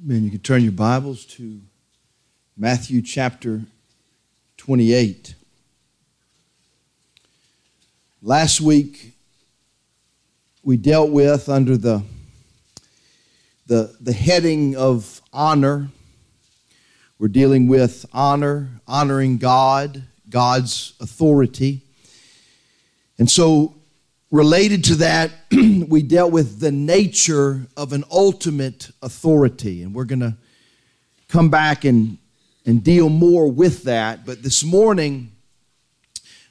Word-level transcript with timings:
Man, 0.00 0.22
you 0.22 0.30
can 0.30 0.38
turn 0.38 0.62
your 0.62 0.70
Bibles 0.70 1.24
to 1.24 1.60
Matthew 2.56 3.02
chapter 3.02 3.62
28. 4.56 5.34
Last 8.22 8.60
week, 8.60 9.14
we 10.62 10.76
dealt 10.76 11.10
with 11.10 11.48
under 11.48 11.76
the, 11.76 12.04
the, 13.66 13.96
the 14.00 14.12
heading 14.12 14.76
of 14.76 15.20
honor. 15.32 15.88
We're 17.18 17.26
dealing 17.26 17.66
with 17.66 18.06
honor, 18.12 18.68
honoring 18.86 19.38
God, 19.38 20.04
God's 20.30 20.92
authority. 21.00 21.80
And 23.18 23.28
so, 23.28 23.74
related 24.30 24.84
to 24.84 24.94
that, 24.96 25.30
we 25.50 26.02
dealt 26.02 26.32
with 26.32 26.60
the 26.60 26.72
nature 26.72 27.66
of 27.76 27.92
an 27.92 28.04
ultimate 28.10 28.90
authority. 29.02 29.82
And 29.82 29.94
we're 29.94 30.04
going 30.04 30.20
to 30.20 30.36
come 31.28 31.50
back 31.50 31.84
and, 31.84 32.18
and 32.66 32.82
deal 32.82 33.08
more 33.08 33.50
with 33.50 33.84
that. 33.84 34.26
But 34.26 34.42
this 34.42 34.64
morning, 34.64 35.32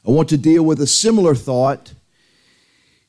I 0.06 0.12
want 0.12 0.30
to 0.30 0.38
deal 0.38 0.64
with 0.64 0.82
a 0.82 0.88
similar 0.88 1.36
thought, 1.36 1.94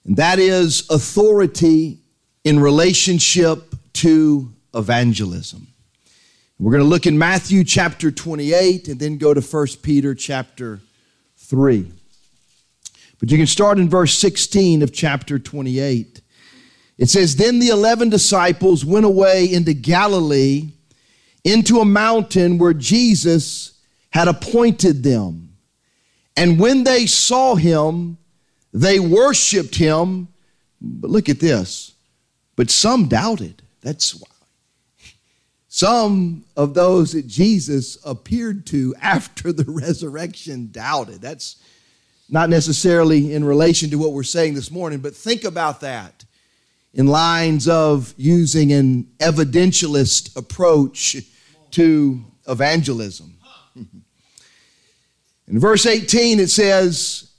and 0.05 0.17
that 0.17 0.39
is 0.39 0.89
authority 0.91 1.99
in 2.45 2.59
relationship 2.61 3.75
to 3.95 4.53
evangelism. 4.75 5.69
We're 6.59 6.73
going 6.73 6.83
to 6.83 6.89
look 6.89 7.07
in 7.07 7.17
Matthew 7.17 7.63
chapter 7.63 8.11
28 8.11 8.89
and 8.89 8.99
then 8.99 9.17
go 9.17 9.33
to 9.33 9.41
1 9.41 9.67
Peter 9.83 10.15
chapter 10.15 10.81
3. 11.37 11.93
But 13.19 13.31
you 13.31 13.37
can 13.37 13.47
start 13.47 13.79
in 13.79 13.89
verse 13.89 14.17
16 14.19 14.83
of 14.83 14.93
chapter 14.93 15.39
28. 15.39 16.21
It 16.99 17.09
says, 17.09 17.37
Then 17.37 17.59
the 17.59 17.69
eleven 17.69 18.09
disciples 18.09 18.85
went 18.85 19.07
away 19.07 19.53
into 19.53 19.73
Galilee, 19.73 20.73
into 21.45 21.81
a 21.81 21.85
mountain 21.85 22.59
where 22.59 22.75
Jesus 22.75 23.79
had 24.11 24.29
appointed 24.29 25.03
them. 25.03 25.57
And 26.37 26.61
when 26.61 26.85
they 26.85 27.07
saw 27.07 27.55
him, 27.55 28.19
they 28.73 29.01
worshiped 29.01 29.75
him. 29.75 30.29
But 30.81 31.11
look 31.11 31.29
at 31.29 31.41
this. 31.41 31.95
But 32.55 32.71
some 32.71 33.09
doubted. 33.09 33.63
That's 33.81 34.15
why. 34.15 34.27
Some 35.69 36.45
of 36.57 36.75
those 36.75 37.13
that 37.13 37.27
Jesus 37.27 37.99
appeared 38.05 38.67
to 38.67 38.95
after 39.01 39.53
the 39.53 39.65
resurrection 39.69 40.71
doubted. 40.73 41.21
That's 41.21 41.57
not 42.29 42.51
necessarily 42.51 43.33
in 43.33 43.45
relation 43.45 43.91
to 43.91 43.97
what 43.97 44.13
we're 44.13 44.23
saying 44.23 44.55
this 44.55 44.71
morning, 44.71 44.99
but 44.99 45.15
think 45.15 45.45
about 45.45 45.81
that 45.81 46.25
in 46.93 47.07
lines 47.07 47.69
of 47.69 48.15
using 48.17 48.73
an 48.73 49.05
evidentialist 49.19 50.37
approach 50.37 51.17
to 51.71 52.25
evangelism. 52.47 53.39
In 55.49 55.59
verse 55.59 55.87
18, 55.87 56.41
it 56.41 56.51
says, 56.51 57.31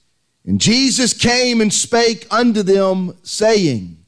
And 0.45 0.59
Jesus 0.59 1.13
came 1.13 1.61
and 1.61 1.71
spake 1.71 2.25
unto 2.31 2.63
them, 2.63 3.15
saying, 3.21 4.03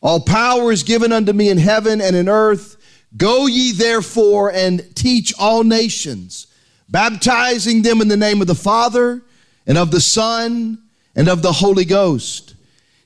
All 0.00 0.20
power 0.20 0.72
is 0.72 0.82
given 0.82 1.12
unto 1.12 1.32
me 1.32 1.48
in 1.48 1.58
heaven 1.58 2.00
and 2.00 2.16
in 2.16 2.28
earth. 2.28 2.76
Go 3.16 3.46
ye 3.46 3.70
therefore 3.70 4.50
and 4.50 4.84
teach 4.96 5.32
all 5.38 5.62
nations, 5.62 6.48
baptizing 6.88 7.82
them 7.82 8.00
in 8.00 8.08
the 8.08 8.16
name 8.16 8.40
of 8.40 8.48
the 8.48 8.54
Father 8.56 9.22
and 9.66 9.76
of 9.76 9.90
the 9.90 10.00
Son 10.00 10.78
and 11.14 11.28
of 11.28 11.42
the 11.42 11.52
Holy 11.52 11.84
Ghost, 11.84 12.54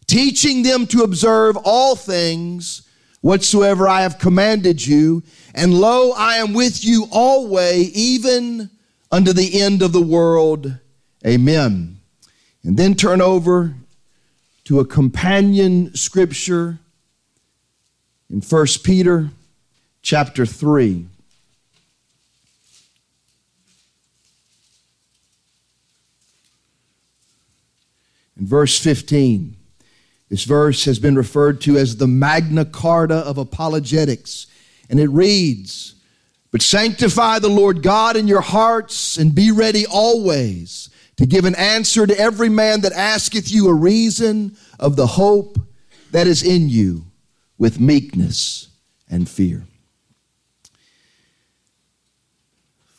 teaching 0.07 0.63
them 0.63 0.87
to 0.89 1.03
observe 1.03 1.57
all 1.65 1.97
things 1.97 2.83
whatsoever 3.21 3.87
I 3.87 4.03
have 4.03 4.19
commanded 4.19 4.85
you. 4.85 5.23
And 5.55 5.75
lo, 5.75 6.13
I 6.13 6.37
am 6.37 6.53
with 6.53 6.85
you 6.85 7.07
always, 7.11 7.93
even 7.93 8.71
unto 9.11 9.33
the 9.33 9.61
end 9.61 9.83
of 9.83 9.93
the 9.93 10.03
world. 10.03 10.79
Amen. 11.27 11.99
And 12.65 12.77
then 12.77 12.95
turn 12.95 13.21
over 13.21 13.75
to 14.65 14.81
a 14.81 14.85
companion 14.85 15.95
scripture 15.95 16.79
in 18.29 18.41
1 18.41 18.67
Peter 18.85 19.31
chapter 20.03 20.47
3. 20.47 21.07
In 28.41 28.47
verse 28.47 28.79
15, 28.79 29.55
this 30.31 30.45
verse 30.45 30.87
has 30.87 30.99
been 30.99 31.15
referred 31.15 31.61
to 31.63 31.77
as 31.77 31.99
the 31.99 32.07
Magna 32.07 32.65
Carta 32.65 33.17
of 33.17 33.37
apologetics, 33.37 34.47
and 34.89 34.99
it 34.99 35.09
reads, 35.09 35.97
But 36.51 36.63
sanctify 36.63 37.39
the 37.39 37.51
Lord 37.51 37.83
God 37.83 38.17
in 38.17 38.27
your 38.27 38.41
hearts, 38.41 39.19
and 39.19 39.35
be 39.35 39.51
ready 39.51 39.85
always 39.85 40.89
to 41.17 41.27
give 41.27 41.45
an 41.45 41.55
answer 41.57 42.07
to 42.07 42.19
every 42.19 42.49
man 42.49 42.81
that 42.81 42.95
asketh 42.95 43.53
you 43.53 43.69
a 43.69 43.75
reason 43.75 44.57
of 44.79 44.97
the 44.97 45.07
hope 45.07 45.59
that 46.11 46.27
is 46.27 46.43
in 46.43 46.71
you 46.71 47.05
with 47.59 47.79
meekness 47.79 48.69
and 49.11 49.29
fear. 49.29 49.65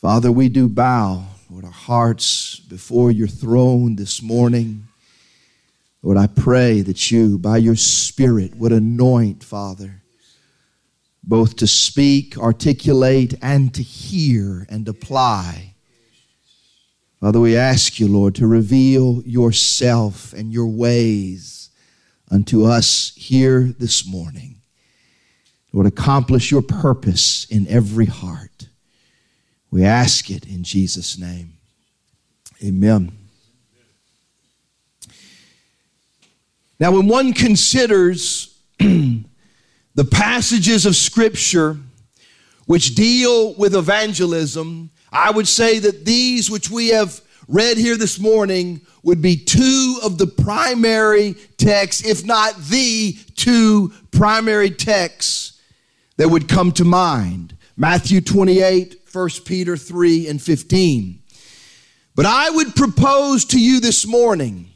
Father, 0.00 0.30
we 0.30 0.48
do 0.48 0.68
bow 0.68 1.24
with 1.50 1.64
our 1.64 1.70
hearts 1.72 2.60
before 2.60 3.10
your 3.10 3.26
throne 3.26 3.96
this 3.96 4.22
morning. 4.22 4.86
Lord, 6.02 6.18
I 6.18 6.26
pray 6.26 6.80
that 6.80 7.10
you, 7.10 7.38
by 7.38 7.58
your 7.58 7.76
Spirit, 7.76 8.56
would 8.56 8.72
anoint, 8.72 9.44
Father, 9.44 10.02
both 11.22 11.56
to 11.56 11.66
speak, 11.68 12.36
articulate, 12.36 13.34
and 13.40 13.72
to 13.74 13.82
hear 13.82 14.66
and 14.68 14.88
apply. 14.88 15.74
Father, 17.20 17.38
we 17.38 17.56
ask 17.56 18.00
you, 18.00 18.08
Lord, 18.08 18.34
to 18.34 18.48
reveal 18.48 19.22
yourself 19.24 20.32
and 20.32 20.52
your 20.52 20.66
ways 20.66 21.70
unto 22.28 22.64
us 22.64 23.12
here 23.14 23.72
this 23.78 24.04
morning. 24.04 24.56
Lord, 25.72 25.86
accomplish 25.86 26.50
your 26.50 26.62
purpose 26.62 27.44
in 27.44 27.68
every 27.68 28.06
heart. 28.06 28.66
We 29.70 29.84
ask 29.84 30.30
it 30.30 30.46
in 30.46 30.64
Jesus' 30.64 31.16
name. 31.16 31.52
Amen. 32.62 33.21
Now, 36.82 36.90
when 36.90 37.06
one 37.06 37.32
considers 37.32 38.58
the 38.80 40.04
passages 40.10 40.84
of 40.84 40.96
Scripture 40.96 41.76
which 42.66 42.96
deal 42.96 43.54
with 43.54 43.76
evangelism, 43.76 44.90
I 45.12 45.30
would 45.30 45.46
say 45.46 45.78
that 45.78 46.04
these 46.04 46.50
which 46.50 46.72
we 46.72 46.88
have 46.88 47.20
read 47.46 47.76
here 47.78 47.96
this 47.96 48.18
morning 48.18 48.80
would 49.04 49.22
be 49.22 49.36
two 49.36 50.00
of 50.02 50.18
the 50.18 50.26
primary 50.26 51.36
texts, 51.56 52.04
if 52.04 52.26
not 52.26 52.56
the 52.64 53.16
two 53.36 53.92
primary 54.10 54.70
texts 54.70 55.60
that 56.16 56.30
would 56.30 56.48
come 56.48 56.72
to 56.72 56.84
mind 56.84 57.56
Matthew 57.76 58.20
28, 58.20 59.02
1 59.12 59.28
Peter 59.44 59.76
3, 59.76 60.26
and 60.26 60.42
15. 60.42 61.22
But 62.16 62.26
I 62.26 62.50
would 62.50 62.74
propose 62.74 63.44
to 63.44 63.60
you 63.60 63.78
this 63.78 64.04
morning 64.04 64.71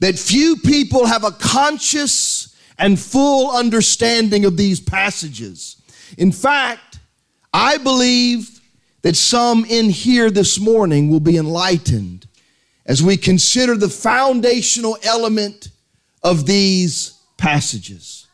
that 0.00 0.18
few 0.18 0.56
people 0.56 1.06
have 1.06 1.24
a 1.24 1.30
conscious 1.30 2.56
and 2.78 2.98
full 2.98 3.50
understanding 3.50 4.44
of 4.44 4.56
these 4.56 4.80
passages. 4.80 5.80
In 6.18 6.32
fact, 6.32 6.98
I 7.52 7.78
believe 7.78 8.60
that 9.02 9.16
some 9.16 9.64
in 9.64 9.90
here 9.90 10.30
this 10.30 10.58
morning 10.58 11.10
will 11.10 11.20
be 11.20 11.36
enlightened 11.36 12.26
as 12.86 13.02
we 13.02 13.16
consider 13.16 13.76
the 13.76 13.88
foundational 13.88 14.98
element 15.02 15.68
of 16.22 16.46
these 16.46 17.18
passages. 17.36 18.26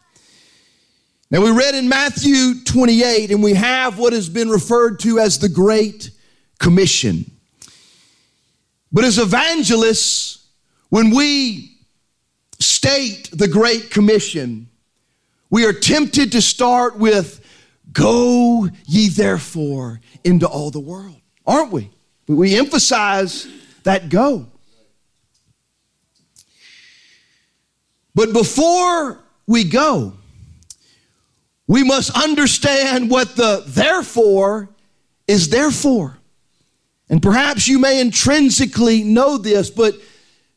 Now, 1.30 1.42
we 1.42 1.50
read 1.52 1.76
in 1.76 1.88
Matthew 1.88 2.64
28, 2.64 3.30
and 3.30 3.42
we 3.42 3.54
have 3.54 3.98
what 3.98 4.12
has 4.12 4.28
been 4.28 4.48
referred 4.48 4.98
to 5.00 5.20
as 5.20 5.38
the 5.38 5.48
Great 5.48 6.10
Commission. 6.58 7.30
But 8.90 9.04
as 9.04 9.18
evangelists, 9.18 10.39
when 10.90 11.10
we 11.10 11.78
state 12.58 13.31
the 13.32 13.48
Great 13.48 13.90
Commission, 13.90 14.69
we 15.48 15.64
are 15.64 15.72
tempted 15.72 16.32
to 16.32 16.42
start 16.42 16.98
with, 16.98 17.44
Go 17.92 18.69
ye 18.84 19.08
therefore 19.08 20.00
into 20.22 20.46
all 20.46 20.70
the 20.70 20.81
world, 20.81 21.20
aren't 21.44 21.72
we? 21.72 21.90
We 22.28 22.56
emphasize 22.56 23.48
that 23.82 24.08
go. 24.08 24.46
But 28.14 28.32
before 28.32 29.19
we 29.46 29.64
go, 29.64 30.12
we 31.66 31.82
must 31.82 32.10
understand 32.16 33.10
what 33.10 33.34
the 33.37 33.64
therefore 33.66 34.69
is 35.26 35.48
there 35.48 35.70
for. 35.70 36.16
And 37.08 37.20
perhaps 37.20 37.66
you 37.66 37.81
may 37.81 38.00
intrinsically 38.00 39.02
know 39.02 39.37
this, 39.37 39.70
but 39.70 39.94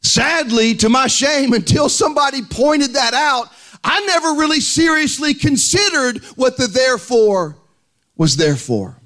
Sadly, 0.03 0.75
to 0.75 0.89
my 0.89 1.07
shame, 1.07 1.53
until 1.53 1.89
somebody 1.89 2.41
pointed 2.41 2.94
that 2.94 3.13
out, 3.13 3.47
I 3.83 4.05
never 4.05 4.39
really 4.39 4.61
seriously 4.61 5.33
considered 5.33 6.23
what 6.35 6.57
the 6.57 6.67
therefore 6.67 7.57
was 8.15 8.38
there 8.38 8.55
for. 8.55 8.97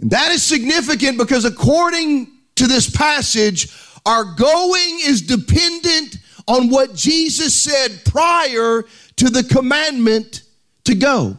And 0.00 0.10
that 0.10 0.32
is 0.32 0.42
significant 0.42 1.16
because 1.16 1.44
according 1.44 2.26
to 2.56 2.66
this 2.66 2.90
passage, 2.90 3.72
our 4.04 4.24
going 4.24 4.98
is 5.04 5.22
dependent 5.22 6.16
on 6.48 6.68
what 6.70 6.94
Jesus 6.94 7.54
said 7.54 8.04
prior 8.04 8.84
to 9.16 9.30
the 9.30 9.44
commandment 9.44 10.42
to 10.84 10.96
go. 10.96 11.36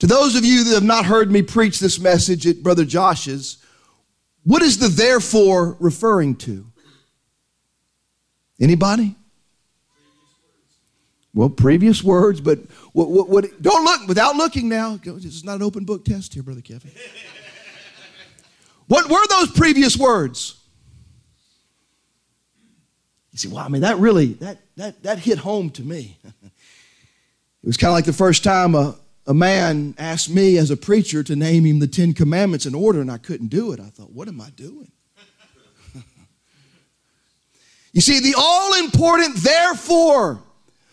To 0.00 0.06
those 0.06 0.36
of 0.36 0.44
you 0.44 0.64
that 0.64 0.74
have 0.74 0.84
not 0.84 1.06
heard 1.06 1.30
me 1.30 1.40
preach 1.40 1.80
this 1.80 1.98
message 1.98 2.46
at 2.46 2.62
Brother 2.62 2.84
Josh's, 2.84 3.58
what 4.42 4.60
is 4.60 4.76
the 4.76 4.88
therefore 4.88 5.78
referring 5.80 6.36
to? 6.36 6.66
Anybody? 8.60 9.16
Well, 11.34 11.48
previous 11.48 12.02
words, 12.02 12.40
but 12.40 12.60
what, 12.92 13.10
what, 13.10 13.28
what, 13.28 13.62
don't 13.62 13.84
look 13.84 14.06
without 14.06 14.36
looking 14.36 14.68
now. 14.68 14.96
This 14.96 15.24
is 15.24 15.44
not 15.44 15.56
an 15.56 15.62
open 15.62 15.84
book 15.84 16.04
test 16.04 16.32
here, 16.32 16.44
Brother 16.44 16.60
Kevin. 16.60 16.92
what 18.86 19.10
were 19.10 19.26
those 19.28 19.50
previous 19.50 19.96
words? 19.96 20.60
You 23.32 23.38
see, 23.38 23.48
well, 23.48 23.64
I 23.64 23.68
mean, 23.68 23.82
that 23.82 23.98
really, 23.98 24.34
that, 24.34 24.58
that, 24.76 25.02
that 25.02 25.18
hit 25.18 25.38
home 25.38 25.70
to 25.70 25.82
me. 25.82 26.18
it 26.24 26.52
was 27.64 27.76
kind 27.76 27.90
of 27.90 27.94
like 27.94 28.04
the 28.04 28.12
first 28.12 28.44
time 28.44 28.76
a, 28.76 28.94
a 29.26 29.34
man 29.34 29.96
asked 29.98 30.30
me 30.30 30.56
as 30.56 30.70
a 30.70 30.76
preacher 30.76 31.24
to 31.24 31.34
name 31.34 31.64
him 31.64 31.80
the 31.80 31.88
Ten 31.88 32.12
Commandments 32.12 32.64
in 32.64 32.76
order, 32.76 33.00
and 33.00 33.10
I 33.10 33.18
couldn't 33.18 33.48
do 33.48 33.72
it. 33.72 33.80
I 33.80 33.86
thought, 33.86 34.12
what 34.12 34.28
am 34.28 34.40
I 34.40 34.50
doing? 34.50 34.92
You 37.94 38.02
see, 38.02 38.20
the 38.20 38.34
all 38.36 38.74
important 38.74 39.36
therefore 39.36 40.42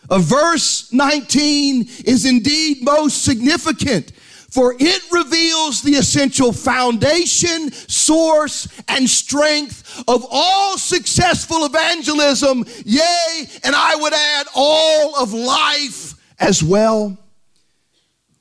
of 0.10 0.24
verse 0.24 0.94
19 0.94 1.90
is 2.06 2.26
indeed 2.26 2.82
most 2.82 3.26
significant 3.26 4.14
for 4.52 4.76
it 4.78 5.02
reveals 5.14 5.82
the 5.82 5.94
essential 5.94 6.52
foundation, 6.52 7.72
source, 7.72 8.68
and 8.90 9.10
strength 9.10 10.04
of 10.10 10.26
all 10.30 10.78
successful 10.78 11.66
evangelism, 11.66 12.66
yea, 12.84 13.48
and 13.64 13.74
I 13.74 13.96
would 13.96 14.14
add 14.14 14.48
all 14.54 15.16
of 15.16 15.32
life 15.32 16.16
as 16.38 16.62
well. 16.62 17.18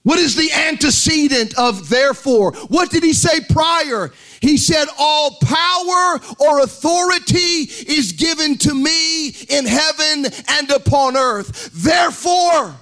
What 0.02 0.18
is 0.18 0.34
the 0.34 0.50
antecedent 0.50 1.56
of 1.56 1.88
therefore? 1.88 2.54
What 2.68 2.90
did 2.90 3.04
he 3.04 3.12
say 3.12 3.40
prior? 3.48 4.10
He 4.40 4.56
said, 4.56 4.88
All 4.98 5.36
power 5.42 6.20
or 6.38 6.60
authority 6.60 7.68
is 7.86 8.12
given 8.12 8.56
to 8.58 8.74
me 8.74 9.28
in 9.28 9.66
heaven 9.66 10.26
and 10.48 10.70
upon 10.70 11.16
earth. 11.16 11.70
Therefore, 11.72 12.74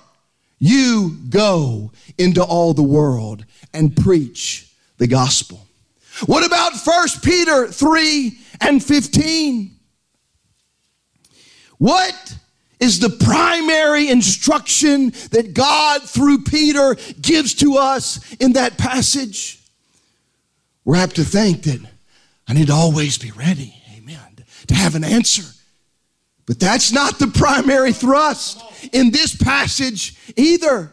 you 0.58 1.16
go 1.28 1.92
into 2.16 2.42
all 2.42 2.74
the 2.74 2.82
world 2.82 3.44
and 3.72 3.96
preach 3.96 4.72
the 4.98 5.06
gospel. 5.06 5.66
What 6.26 6.44
about 6.44 6.72
1 6.74 7.08
Peter 7.22 7.68
3 7.68 8.38
and 8.60 8.82
15? 8.82 9.74
What 11.78 12.36
is 12.80 12.98
the 12.98 13.10
primary 13.10 14.08
instruction 14.08 15.10
that 15.30 15.54
God 15.54 16.02
through 16.02 16.44
Peter 16.44 16.96
gives 17.20 17.54
to 17.54 17.76
us 17.76 18.34
in 18.34 18.54
that 18.54 18.78
passage? 18.78 19.57
We're 20.88 20.96
apt 20.96 21.16
to 21.16 21.24
think 21.24 21.64
that 21.64 21.86
I 22.48 22.54
need 22.54 22.68
to 22.68 22.72
always 22.72 23.18
be 23.18 23.30
ready, 23.32 23.74
amen, 23.94 24.38
to 24.68 24.74
have 24.74 24.94
an 24.94 25.04
answer. 25.04 25.42
But 26.46 26.58
that's 26.58 26.92
not 26.92 27.18
the 27.18 27.26
primary 27.26 27.92
thrust 27.92 28.62
in 28.94 29.10
this 29.10 29.36
passage 29.36 30.16
either. 30.34 30.90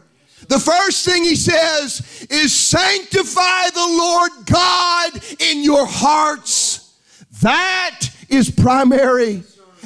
The 0.48 0.58
first 0.58 1.06
thing 1.06 1.24
he 1.24 1.34
says 1.34 2.26
is 2.28 2.54
sanctify 2.54 3.70
the 3.70 3.96
Lord 3.98 4.32
God 4.44 5.12
in 5.40 5.64
your 5.64 5.86
hearts. 5.86 6.94
That 7.40 8.10
is 8.28 8.50
primary. 8.50 9.44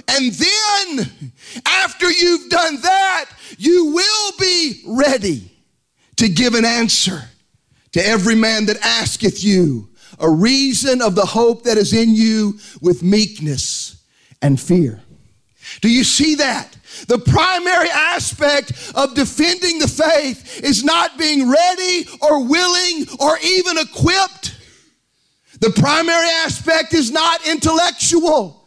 And 0.08 0.32
then, 0.32 1.32
after 1.64 2.10
you've 2.10 2.50
done 2.50 2.80
that, 2.80 3.26
you 3.58 3.94
will 3.94 4.32
be 4.40 4.82
ready 4.88 5.52
to 6.16 6.28
give 6.28 6.54
an 6.54 6.64
answer 6.64 7.22
to 7.92 8.04
every 8.04 8.34
man 8.34 8.66
that 8.66 8.78
asketh 8.82 9.44
you 9.44 9.89
a 10.20 10.30
reason 10.30 11.02
of 11.02 11.14
the 11.14 11.24
hope 11.26 11.64
that 11.64 11.78
is 11.78 11.92
in 11.92 12.14
you 12.14 12.58
with 12.80 13.02
meekness 13.02 14.04
and 14.42 14.60
fear. 14.60 15.00
Do 15.80 15.88
you 15.88 16.04
see 16.04 16.36
that? 16.36 16.76
The 17.06 17.18
primary 17.18 17.88
aspect 17.90 18.92
of 18.94 19.14
defending 19.14 19.78
the 19.78 19.88
faith 19.88 20.62
is 20.62 20.84
not 20.84 21.16
being 21.18 21.48
ready 21.48 22.06
or 22.20 22.44
willing 22.46 23.06
or 23.20 23.38
even 23.42 23.78
equipped. 23.78 24.56
The 25.60 25.70
primary 25.70 26.28
aspect 26.44 26.94
is 26.94 27.10
not 27.10 27.46
intellectual. 27.46 28.66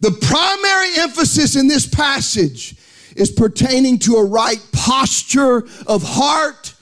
The 0.00 0.12
primary 0.12 0.98
emphasis 0.98 1.56
in 1.56 1.68
this 1.68 1.86
passage 1.86 2.76
is 3.16 3.30
pertaining 3.30 3.98
to 4.00 4.16
a 4.16 4.24
right 4.24 4.64
posture 4.72 5.66
of 5.86 6.02
heart, 6.02 6.74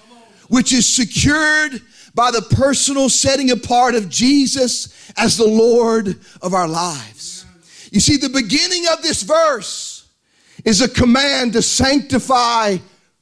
which 0.48 0.72
is 0.72 0.86
secured 0.86 1.82
by 2.18 2.32
the 2.32 2.42
personal 2.42 3.08
setting 3.08 3.52
apart 3.52 3.94
of 3.94 4.08
Jesus 4.08 5.12
as 5.16 5.36
the 5.36 5.46
Lord 5.46 6.18
of 6.42 6.52
our 6.52 6.66
lives. 6.66 7.46
You 7.92 8.00
see, 8.00 8.16
the 8.16 8.28
beginning 8.28 8.86
of 8.92 9.02
this 9.02 9.22
verse 9.22 10.10
is 10.64 10.80
a 10.80 10.88
command 10.88 11.52
to 11.52 11.62
sanctify 11.62 12.78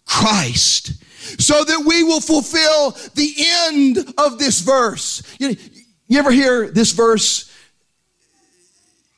Christ 0.06 0.94
so 1.38 1.62
that 1.62 1.84
we 1.86 2.04
will 2.04 2.22
fulfill 2.22 2.92
the 3.14 3.34
end 3.38 3.98
of 4.16 4.38
this 4.38 4.62
verse. 4.62 5.22
You, 5.38 5.54
you 6.08 6.18
ever 6.18 6.30
hear 6.30 6.70
this 6.70 6.92
verse 6.92 7.54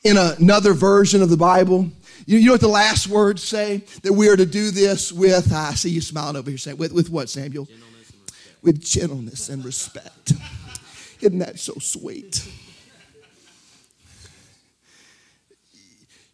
in 0.03 0.17
another 0.17 0.73
version 0.73 1.21
of 1.21 1.29
the 1.29 1.37
Bible? 1.37 1.89
You, 2.25 2.45
know 2.47 2.51
what 2.51 2.59
the 2.59 2.67
last 2.67 3.07
words 3.07 3.43
say? 3.43 3.85
That 4.03 4.11
we 4.11 4.27
are 4.27 4.35
to 4.35 4.45
do 4.45 4.71
this 4.71 5.13
with, 5.13 5.53
I 5.53 5.73
see 5.75 5.91
you 5.91 6.01
smiling 6.01 6.35
over 6.35 6.51
here 6.51 6.57
saying, 6.57 6.75
with, 6.75 6.91
with 6.91 7.09
what, 7.09 7.29
Samuel? 7.29 7.63
Gentleness 7.63 7.88
with 8.61 8.81
gentleness 8.83 9.49
and 9.49 9.63
respect. 9.63 10.33
Isn't 11.21 11.39
that 11.39 11.59
so 11.59 11.73
sweet? 11.79 12.47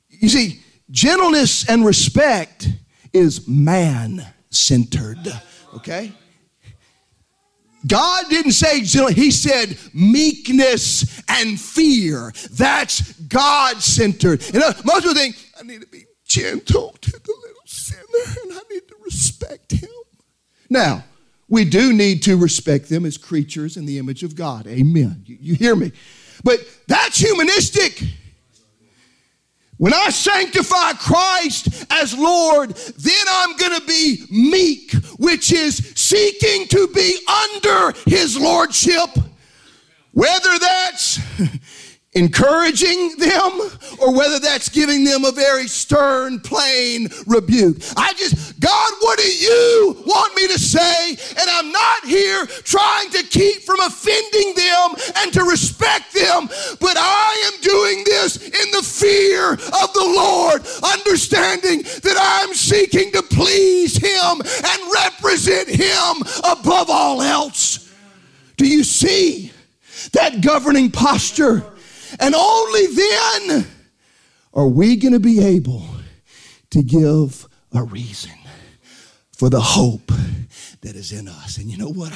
You 0.09 0.29
see, 0.29 0.61
Gentleness 0.91 1.67
and 1.67 1.83
respect 1.83 2.69
is 3.11 3.47
man 3.47 4.25
centered, 4.51 5.17
okay? 5.73 6.11
God 7.87 8.25
didn't 8.29 8.51
say 8.51 8.81
gentle, 8.81 9.11
he 9.11 9.31
said 9.31 9.77
meekness 9.93 11.21
and 11.27 11.59
fear. 11.59 12.31
That's 12.51 13.13
God 13.21 13.81
centered. 13.81 14.43
And 14.53 14.63
uh, 14.63 14.73
most 14.83 15.01
people 15.01 15.15
think, 15.15 15.35
I 15.59 15.63
need 15.63 15.81
to 15.81 15.87
be 15.87 16.05
gentle 16.25 16.95
to 17.01 17.11
the 17.11 17.35
little 17.41 17.61
sinner 17.65 18.41
and 18.43 18.53
I 18.53 18.61
need 18.71 18.87
to 18.87 18.95
respect 19.03 19.71
him. 19.71 19.89
Now, 20.69 21.03
we 21.47 21.65
do 21.65 21.93
need 21.93 22.23
to 22.23 22.37
respect 22.37 22.89
them 22.89 23.05
as 23.05 23.17
creatures 23.17 23.77
in 23.77 23.85
the 23.85 23.99
image 23.99 24.23
of 24.23 24.35
God. 24.35 24.67
Amen. 24.67 25.23
You, 25.25 25.37
you 25.39 25.55
hear 25.55 25.75
me? 25.75 25.91
But 26.43 26.59
that's 26.87 27.17
humanistic. 27.17 28.01
When 29.77 29.93
I 29.93 30.09
sanctify 30.09 30.93
Christ 30.93 31.85
as 31.91 32.17
Lord, 32.17 32.69
then 32.71 33.25
I'm 33.27 33.57
going 33.57 33.79
to 33.79 33.85
be 33.85 34.23
meek, 34.31 34.93
which 35.17 35.51
is 35.51 35.77
seeking 35.95 36.67
to 36.67 36.87
be 36.87 37.17
under 37.27 37.93
His 38.05 38.39
Lordship. 38.39 39.09
Whether 40.13 40.59
that's 40.59 41.19
encouraging 42.15 43.17
them 43.17 43.51
or 43.99 44.15
whether 44.15 44.39
that's 44.39 44.69
giving 44.69 45.03
them 45.03 45.25
a 45.25 45.31
very 45.31 45.67
stern, 45.67 46.39
plain 46.39 47.09
rebuke. 47.27 47.77
I 47.97 48.13
just, 48.13 48.59
God, 48.59 48.91
what 49.01 49.19
do 49.19 49.29
you 49.29 50.03
want 50.05 50.35
me 50.35 50.47
to 50.47 50.57
say? 50.57 51.09
And 51.09 51.49
I'm 51.49 51.71
not 51.71 52.05
here 52.05 52.45
trying 52.45 53.09
to 53.11 53.23
keep 53.23 53.63
from 53.63 53.81
offending 53.81 54.55
them 54.55 54.95
and 55.17 55.33
to 55.33 55.43
respect 55.43 56.13
them, 56.13 56.47
but 56.79 56.95
I 56.97 57.51
am 57.53 57.61
doing 57.61 58.03
this 58.05 58.37
in 58.37 58.71
the 58.71 58.83
fear 58.83 59.53
of 59.53 59.93
the 59.93 60.13
Lord, 60.15 60.61
understanding 60.83 61.83
that 61.83 62.17
I'm 62.17 62.53
seeking 62.53 63.11
to 63.11 63.21
please 63.23 63.97
Him 63.97 64.41
and 64.41 64.93
represent 64.93 65.67
Him 65.67 66.23
above 66.49 66.89
all 66.89 67.21
else. 67.21 67.93
Do 68.55 68.65
you 68.65 68.85
see 68.85 69.51
that 70.13 70.41
governing 70.41 70.91
posture? 70.91 71.65
And 72.19 72.35
only 72.35 72.87
then 72.87 73.67
are 74.53 74.67
we 74.67 74.95
going 74.95 75.13
to 75.13 75.19
be 75.19 75.43
able 75.43 75.85
to 76.71 76.83
give 76.83 77.47
a 77.73 77.83
reason 77.83 78.31
for 79.35 79.49
the 79.49 79.59
hope 79.59 80.11
that 80.81 80.95
is 80.95 81.11
in 81.11 81.27
us. 81.27 81.57
And 81.57 81.69
you 81.69 81.77
know 81.77 81.89
what? 81.89 82.13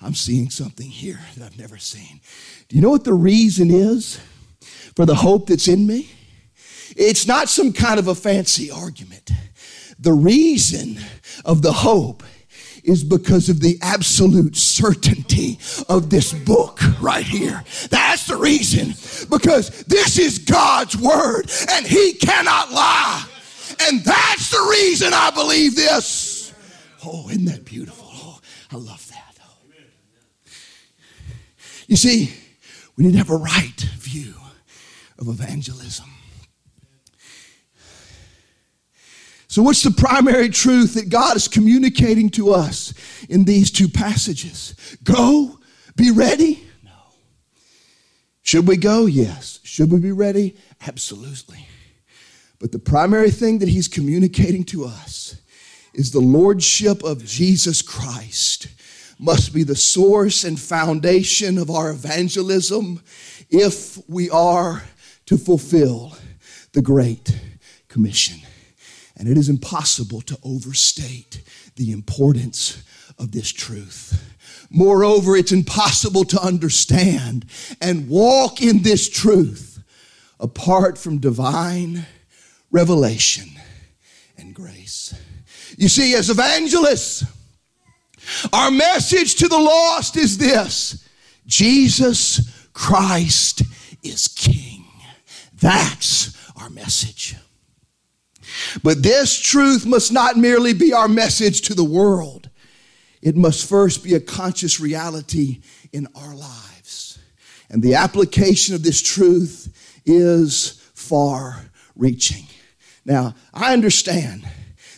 I'm 0.00 0.14
seeing 0.14 0.50
something 0.50 0.88
here 0.88 1.20
that 1.36 1.44
I've 1.44 1.58
never 1.58 1.78
seen. 1.78 2.20
Do 2.68 2.76
you 2.76 2.82
know 2.82 2.90
what 2.90 3.04
the 3.04 3.14
reason 3.14 3.70
is 3.70 4.20
for 4.94 5.04
the 5.04 5.16
hope 5.16 5.48
that's 5.48 5.68
in 5.68 5.86
me? 5.86 6.10
It's 6.96 7.26
not 7.26 7.48
some 7.48 7.72
kind 7.72 7.98
of 7.98 8.08
a 8.08 8.14
fancy 8.14 8.70
argument. 8.70 9.30
The 9.98 10.12
reason 10.12 10.98
of 11.44 11.62
the 11.62 11.72
hope 11.72 12.22
is 12.84 13.02
because 13.02 13.48
of 13.48 13.60
the 13.60 13.78
absolute 13.82 14.56
certainty 14.56 15.58
of 15.88 16.10
this 16.10 16.32
book 16.32 16.80
right 17.00 17.24
here. 17.24 17.64
That's 17.90 18.26
the 18.26 18.36
reason. 18.36 18.88
Because 19.30 19.70
this 19.84 20.18
is 20.18 20.38
God's 20.38 20.96
word 20.96 21.50
and 21.70 21.86
he 21.86 22.12
cannot 22.14 22.70
lie. 22.70 23.24
And 23.80 24.04
that's 24.04 24.50
the 24.50 24.68
reason 24.70 25.12
I 25.12 25.30
believe 25.30 25.74
this. 25.74 26.52
Oh, 27.04 27.28
isn't 27.30 27.46
that 27.46 27.64
beautiful? 27.64 28.06
Oh, 28.12 28.40
I 28.70 28.76
love 28.76 29.06
that. 29.08 29.38
Oh. 29.42 30.52
You 31.86 31.96
see, 31.96 32.34
we 32.96 33.04
need 33.04 33.12
to 33.12 33.18
have 33.18 33.30
a 33.30 33.36
right 33.36 33.80
view 33.98 34.34
of 35.18 35.28
evangelism. 35.28 36.13
So, 39.54 39.62
what's 39.62 39.84
the 39.84 39.92
primary 39.92 40.48
truth 40.48 40.94
that 40.94 41.10
God 41.10 41.36
is 41.36 41.46
communicating 41.46 42.28
to 42.30 42.52
us 42.52 42.92
in 43.28 43.44
these 43.44 43.70
two 43.70 43.86
passages? 43.86 44.74
Go, 45.04 45.60
be 45.94 46.10
ready? 46.10 46.66
No. 46.82 46.90
Should 48.42 48.66
we 48.66 48.76
go? 48.76 49.06
Yes. 49.06 49.60
Should 49.62 49.92
we 49.92 50.00
be 50.00 50.10
ready? 50.10 50.56
Absolutely. 50.84 51.68
But 52.58 52.72
the 52.72 52.80
primary 52.80 53.30
thing 53.30 53.60
that 53.60 53.68
He's 53.68 53.86
communicating 53.86 54.64
to 54.64 54.86
us 54.86 55.36
is 55.92 56.10
the 56.10 56.18
Lordship 56.18 57.04
of 57.04 57.24
Jesus 57.24 57.80
Christ 57.80 58.66
must 59.20 59.54
be 59.54 59.62
the 59.62 59.76
source 59.76 60.42
and 60.42 60.58
foundation 60.58 61.58
of 61.58 61.70
our 61.70 61.90
evangelism 61.90 63.00
if 63.50 64.00
we 64.08 64.28
are 64.30 64.82
to 65.26 65.38
fulfill 65.38 66.16
the 66.72 66.82
Great 66.82 67.38
Commission. 67.86 68.40
And 69.16 69.28
it 69.28 69.38
is 69.38 69.48
impossible 69.48 70.20
to 70.22 70.38
overstate 70.42 71.42
the 71.76 71.92
importance 71.92 72.82
of 73.18 73.32
this 73.32 73.52
truth. 73.52 74.34
Moreover, 74.70 75.36
it's 75.36 75.52
impossible 75.52 76.24
to 76.24 76.40
understand 76.40 77.46
and 77.80 78.08
walk 78.08 78.60
in 78.60 78.82
this 78.82 79.08
truth 79.08 79.82
apart 80.40 80.98
from 80.98 81.18
divine 81.18 82.06
revelation 82.70 83.48
and 84.36 84.54
grace. 84.54 85.14
You 85.76 85.88
see, 85.88 86.14
as 86.14 86.28
evangelists, 86.28 87.24
our 88.52 88.70
message 88.70 89.36
to 89.36 89.48
the 89.48 89.58
lost 89.58 90.16
is 90.16 90.38
this 90.38 91.08
Jesus 91.46 92.68
Christ 92.72 93.62
is 94.02 94.28
King. 94.28 94.86
That's 95.60 96.36
our 96.60 96.70
message. 96.70 97.36
But 98.82 99.02
this 99.02 99.38
truth 99.38 99.86
must 99.86 100.12
not 100.12 100.36
merely 100.36 100.72
be 100.72 100.92
our 100.92 101.08
message 101.08 101.62
to 101.62 101.74
the 101.74 101.84
world, 101.84 102.50
it 103.22 103.36
must 103.36 103.68
first 103.68 104.04
be 104.04 104.14
a 104.14 104.20
conscious 104.20 104.78
reality 104.78 105.60
in 105.92 106.08
our 106.14 106.34
lives. 106.34 107.18
And 107.70 107.82
the 107.82 107.94
application 107.94 108.74
of 108.74 108.82
this 108.82 109.02
truth 109.02 110.00
is 110.04 110.82
far 110.94 111.70
reaching. 111.96 112.46
Now, 113.04 113.34
I 113.52 113.72
understand 113.72 114.46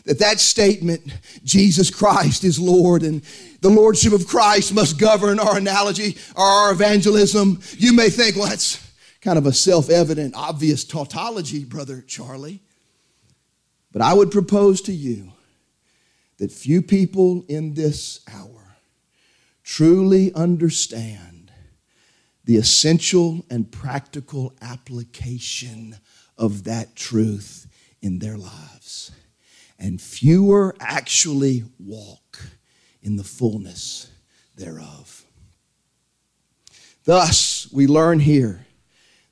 that 0.05 0.21
that 0.21 0.41
statement, 0.41 1.03
Jesus 1.45 1.91
Christ 1.91 2.45
is 2.45 2.59
Lord, 2.59 3.03
and 3.03 3.23
the 3.61 3.69
Lordship 3.69 4.13
of 4.13 4.27
Christ 4.27 4.73
must 4.73 4.99
govern 4.99 5.39
our 5.39 5.59
analogy 5.59 6.17
our 6.37 6.73
evangelism. 6.73 7.61
You 7.73 7.93
may 7.93 8.09
think, 8.09 8.37
well, 8.37 8.49
that's 8.49 8.81
kind 9.21 9.39
of 9.39 9.47
a 9.47 9.53
self 9.53 9.91
evident, 9.91 10.35
obvious 10.37 10.85
tautology, 10.85 11.65
Brother 11.65 12.03
Charlie. 12.07 12.61
But 13.97 14.05
I 14.05 14.13
would 14.13 14.31
propose 14.31 14.83
to 14.83 14.93
you 14.93 15.33
that 16.37 16.53
few 16.53 16.83
people 16.83 17.47
in 17.49 17.73
this 17.73 18.21
hour 18.31 18.77
truly 19.65 20.35
understand 20.35 21.51
the 22.45 22.57
essential 22.57 23.47
and 23.49 23.73
practical 23.73 24.53
application 24.61 25.97
of 26.37 26.65
that 26.65 26.95
truth 26.95 27.69
in 28.03 28.19
their 28.19 28.37
lives. 28.37 29.13
And 29.79 29.99
fewer 29.99 30.77
actually 30.79 31.65
walk 31.79 32.43
in 33.01 33.17
the 33.17 33.25
fullness 33.25 34.11
thereof. 34.57 35.25
Thus, 37.05 37.67
we 37.73 37.87
learn 37.87 38.21
here 38.21 38.67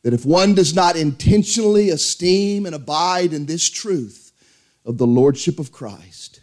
that 0.00 0.14
if 0.14 0.24
one 0.24 0.54
does 0.54 0.74
not 0.74 0.96
intentionally 0.96 1.90
esteem 1.90 2.64
and 2.64 2.74
abide 2.74 3.34
in 3.34 3.44
this 3.44 3.68
truth, 3.68 4.23
of 4.84 4.98
the 4.98 5.06
Lordship 5.06 5.58
of 5.58 5.72
Christ, 5.72 6.40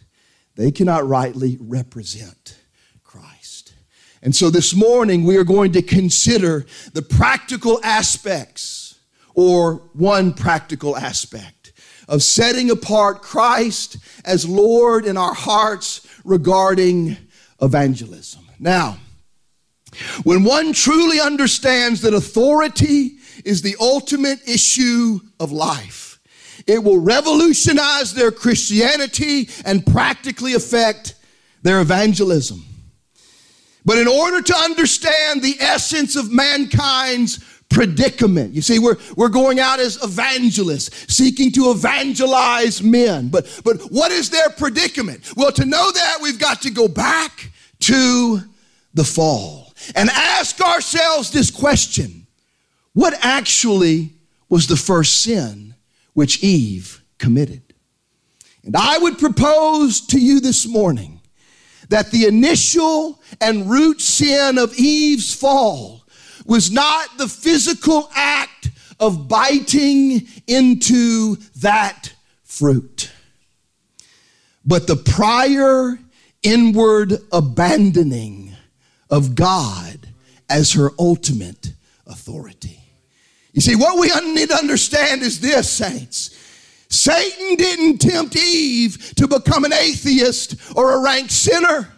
they 0.56 0.70
cannot 0.70 1.06
rightly 1.06 1.56
represent 1.60 2.58
Christ. 3.04 3.74
And 4.22 4.34
so 4.34 4.50
this 4.50 4.74
morning 4.74 5.24
we 5.24 5.36
are 5.36 5.44
going 5.44 5.72
to 5.72 5.82
consider 5.82 6.66
the 6.92 7.02
practical 7.02 7.80
aspects, 7.82 9.00
or 9.34 9.88
one 9.94 10.32
practical 10.34 10.96
aspect, 10.96 11.72
of 12.08 12.22
setting 12.22 12.70
apart 12.70 13.22
Christ 13.22 13.96
as 14.24 14.48
Lord 14.48 15.06
in 15.06 15.16
our 15.16 15.34
hearts 15.34 16.06
regarding 16.24 17.16
evangelism. 17.60 18.44
Now, 18.58 18.98
when 20.22 20.44
one 20.44 20.72
truly 20.72 21.20
understands 21.20 22.02
that 22.02 22.14
authority 22.14 23.12
is 23.44 23.62
the 23.62 23.76
ultimate 23.80 24.46
issue 24.48 25.20
of 25.40 25.52
life, 25.52 26.11
it 26.66 26.82
will 26.82 26.98
revolutionize 26.98 28.14
their 28.14 28.30
Christianity 28.30 29.48
and 29.64 29.84
practically 29.86 30.54
affect 30.54 31.14
their 31.62 31.80
evangelism. 31.80 32.64
But 33.84 33.98
in 33.98 34.06
order 34.06 34.42
to 34.42 34.56
understand 34.56 35.42
the 35.42 35.56
essence 35.60 36.16
of 36.16 36.30
mankind's 36.30 37.44
predicament. 37.72 38.52
You 38.54 38.62
see, 38.62 38.78
we're, 38.78 38.96
we're 39.16 39.28
going 39.28 39.58
out 39.58 39.80
as 39.80 40.02
evangelists, 40.02 41.12
seeking 41.12 41.50
to 41.52 41.70
evangelize 41.70 42.82
men. 42.82 43.28
But, 43.28 43.60
but 43.64 43.80
what 43.90 44.12
is 44.12 44.30
their 44.30 44.50
predicament? 44.50 45.32
Well, 45.36 45.52
to 45.52 45.64
know 45.64 45.90
that, 45.90 46.18
we've 46.22 46.38
got 46.38 46.62
to 46.62 46.70
go 46.70 46.88
back 46.88 47.50
to 47.80 48.40
the 48.94 49.04
fall 49.04 49.72
and 49.94 50.10
ask 50.10 50.60
ourselves 50.60 51.30
this 51.30 51.50
question 51.50 52.26
What 52.92 53.14
actually 53.22 54.10
was 54.48 54.66
the 54.66 54.76
first 54.76 55.22
sin 55.22 55.71
which 56.14 56.42
Eve 56.42 57.02
committed. 57.18 57.62
And 58.64 58.76
I 58.76 58.98
would 58.98 59.18
propose 59.18 60.00
to 60.08 60.20
you 60.20 60.40
this 60.40 60.66
morning 60.66 61.20
that 61.88 62.10
the 62.10 62.26
initial 62.26 63.20
and 63.40 63.68
root 63.70 64.00
sin 64.00 64.58
of 64.58 64.74
Eve's 64.78 65.34
fall 65.34 66.04
was 66.46 66.70
not 66.70 67.18
the 67.18 67.28
physical 67.28 68.10
act 68.14 68.70
of 69.00 69.28
biting 69.28 70.26
into 70.46 71.36
that 71.60 72.12
fruit, 72.44 73.10
but 74.64 74.86
the 74.86 74.96
prior 74.96 75.98
inward 76.42 77.18
abandoning 77.32 78.54
of 79.10 79.34
God 79.34 80.08
as 80.48 80.72
her 80.72 80.90
ultimate 80.98 81.72
authority. 82.06 82.81
You 83.52 83.60
see, 83.60 83.76
what 83.76 83.98
we 83.98 84.08
need 84.32 84.48
to 84.48 84.56
understand 84.56 85.22
is 85.22 85.40
this, 85.40 85.70
saints. 85.70 86.38
Satan 86.88 87.56
didn't 87.56 87.98
tempt 87.98 88.36
Eve 88.36 89.14
to 89.16 89.26
become 89.26 89.64
an 89.64 89.72
atheist 89.72 90.76
or 90.76 90.92
a 90.92 91.00
rank 91.00 91.30
sinner. 91.30 91.88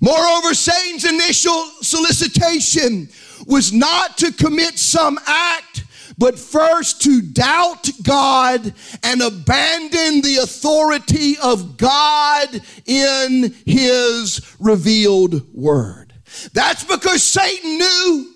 Moreover, 0.00 0.54
Satan's 0.54 1.04
initial 1.04 1.64
solicitation 1.82 3.08
was 3.46 3.72
not 3.72 4.16
to 4.18 4.32
commit 4.32 4.78
some 4.78 5.18
act, 5.26 5.84
but 6.16 6.38
first 6.38 7.02
to 7.02 7.20
doubt 7.20 7.88
God 8.02 8.74
and 9.02 9.22
abandon 9.22 10.20
the 10.20 10.40
authority 10.42 11.36
of 11.42 11.76
God 11.76 12.60
in 12.86 13.54
his 13.66 14.56
revealed 14.58 15.52
word. 15.54 16.14
That's 16.52 16.84
because 16.84 17.22
Satan 17.22 17.78
knew 17.78 18.34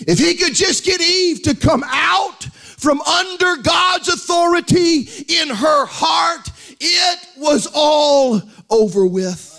if 0.00 0.18
he 0.18 0.34
could 0.34 0.54
just 0.54 0.84
get 0.84 1.00
Eve 1.00 1.42
to 1.42 1.54
come 1.54 1.84
out 1.86 2.44
from 2.76 3.00
under 3.00 3.56
God's 3.56 4.08
authority 4.08 5.08
in 5.28 5.48
her 5.48 5.86
heart, 5.86 6.50
it 6.78 7.18
was 7.38 7.68
all 7.74 8.42
over 8.68 9.06
with. 9.06 9.52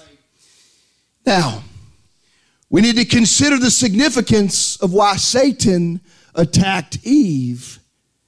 Now, 1.26 1.64
we 2.70 2.82
need 2.82 2.98
to 2.98 3.06
consider 3.06 3.58
the 3.58 3.72
significance 3.72 4.78
of 4.82 4.94
why 4.94 5.16
Satan 5.16 6.02
attacked 6.36 7.00
Eve 7.04 7.80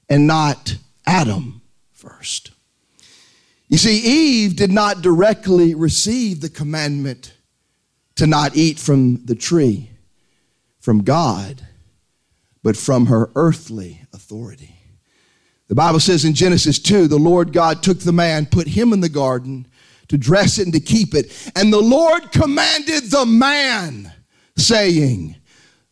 and 0.10 0.26
not 0.26 0.76
Adam 1.06 1.62
first. 1.94 2.52
You 3.68 3.78
see, 3.78 4.00
Eve 4.00 4.56
did 4.56 4.72
not 4.72 5.02
directly 5.02 5.76
receive 5.76 6.42
the 6.42 6.50
commandment 6.50 7.34
to 8.16 8.26
not 8.26 8.56
eat 8.56 8.80
from 8.80 9.24
the 9.26 9.36
tree 9.36 9.92
from 10.80 11.04
God 11.04 11.66
but 12.64 12.78
from 12.78 13.08
her 13.08 13.32
earthly 13.36 14.02
authority. 14.14 14.76
The 15.68 15.76
Bible 15.76 16.00
says 16.00 16.26
in 16.26 16.34
Genesis 16.34 16.80
2, 16.80 17.08
the 17.08 17.18
Lord 17.18 17.54
God 17.54 17.84
took 17.84 18.00
the 18.00 18.12
man, 18.12 18.48
put 18.48 18.68
him 18.68 18.92
in 18.92 19.02
the 19.02 19.10
garden 19.10 19.68
to 20.08 20.18
dress 20.18 20.58
it 20.58 20.64
and 20.64 20.74
to 20.74 20.80
keep 20.80 21.14
it. 21.14 21.52
And 21.56 21.72
the 21.72 21.82
Lord 21.82 22.32
commanded 22.32 23.12
the 23.12 23.26
man, 23.26 24.12
saying, 24.58 25.36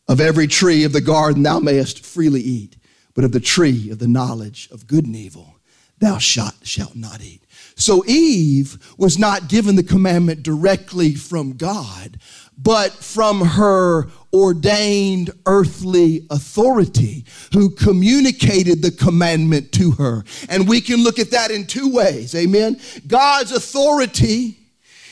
Of 0.07 0.19
every 0.19 0.47
tree 0.47 0.83
of 0.83 0.93
the 0.93 1.01
garden 1.01 1.43
thou 1.43 1.59
mayest 1.59 2.03
freely 2.03 2.41
eat, 2.41 2.75
but 3.13 3.23
of 3.23 3.31
the 3.31 3.39
tree 3.39 3.91
of 3.91 3.99
the 3.99 4.07
knowledge 4.07 4.67
of 4.71 4.87
good 4.87 5.05
and 5.05 5.15
evil 5.15 5.57
thou 5.99 6.17
shalt, 6.17 6.55
shalt 6.63 6.95
not 6.95 7.21
eat. 7.21 7.43
So 7.75 8.03
Eve 8.05 8.77
was 8.97 9.17
not 9.17 9.49
given 9.49 9.75
the 9.75 9.83
commandment 9.83 10.43
directly 10.43 11.15
from 11.15 11.57
God, 11.57 12.19
but 12.57 12.91
from 12.91 13.41
her 13.41 14.07
ordained 14.33 15.31
earthly 15.45 16.25
authority 16.29 17.25
who 17.53 17.69
communicated 17.69 18.81
the 18.81 18.91
commandment 18.91 19.71
to 19.71 19.91
her. 19.91 20.23
And 20.49 20.67
we 20.67 20.81
can 20.81 21.03
look 21.03 21.19
at 21.19 21.31
that 21.31 21.51
in 21.51 21.65
two 21.65 21.93
ways. 21.93 22.35
Amen. 22.35 22.79
God's 23.05 23.51
authority 23.51 24.57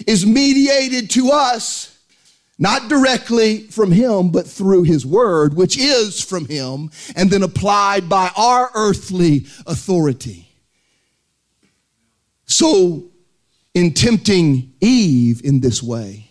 is 0.05 0.25
mediated 0.25 1.09
to 1.11 1.31
us 1.31 1.95
not 2.57 2.87
directly 2.87 3.67
from 3.67 3.91
him, 3.91 4.29
but 4.29 4.47
through 4.47 4.83
his 4.83 5.05
word, 5.05 5.55
which 5.55 5.77
is 5.77 6.23
from 6.23 6.45
him, 6.45 6.89
and 7.15 7.29
then 7.29 7.43
applied 7.43 8.07
by 8.07 8.31
our 8.37 8.71
earthly 8.75 9.45
authority. 9.67 10.47
So, 12.45 13.11
in 13.73 13.93
tempting 13.93 14.73
Eve 14.79 15.41
in 15.43 15.59
this 15.59 15.83
way, 15.83 16.24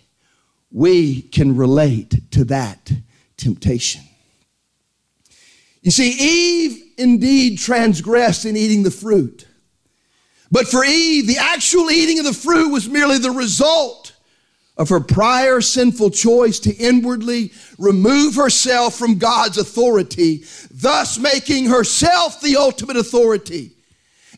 we 0.74 1.22
can 1.22 1.56
relate 1.56 2.32
to 2.32 2.44
that 2.44 2.90
temptation. 3.36 4.02
You 5.82 5.92
see, 5.92 6.10
Eve 6.10 6.82
indeed 6.98 7.58
transgressed 7.58 8.44
in 8.44 8.56
eating 8.56 8.82
the 8.82 8.90
fruit. 8.90 9.46
But 10.50 10.66
for 10.66 10.84
Eve, 10.84 11.28
the 11.28 11.38
actual 11.38 11.92
eating 11.92 12.18
of 12.18 12.24
the 12.24 12.32
fruit 12.32 12.70
was 12.70 12.88
merely 12.88 13.18
the 13.18 13.30
result 13.30 14.16
of 14.76 14.88
her 14.88 14.98
prior 14.98 15.60
sinful 15.60 16.10
choice 16.10 16.58
to 16.58 16.74
inwardly 16.74 17.52
remove 17.78 18.34
herself 18.34 18.96
from 18.96 19.18
God's 19.18 19.58
authority, 19.58 20.44
thus 20.72 21.18
making 21.18 21.66
herself 21.66 22.40
the 22.40 22.56
ultimate 22.56 22.96
authority. 22.96 23.70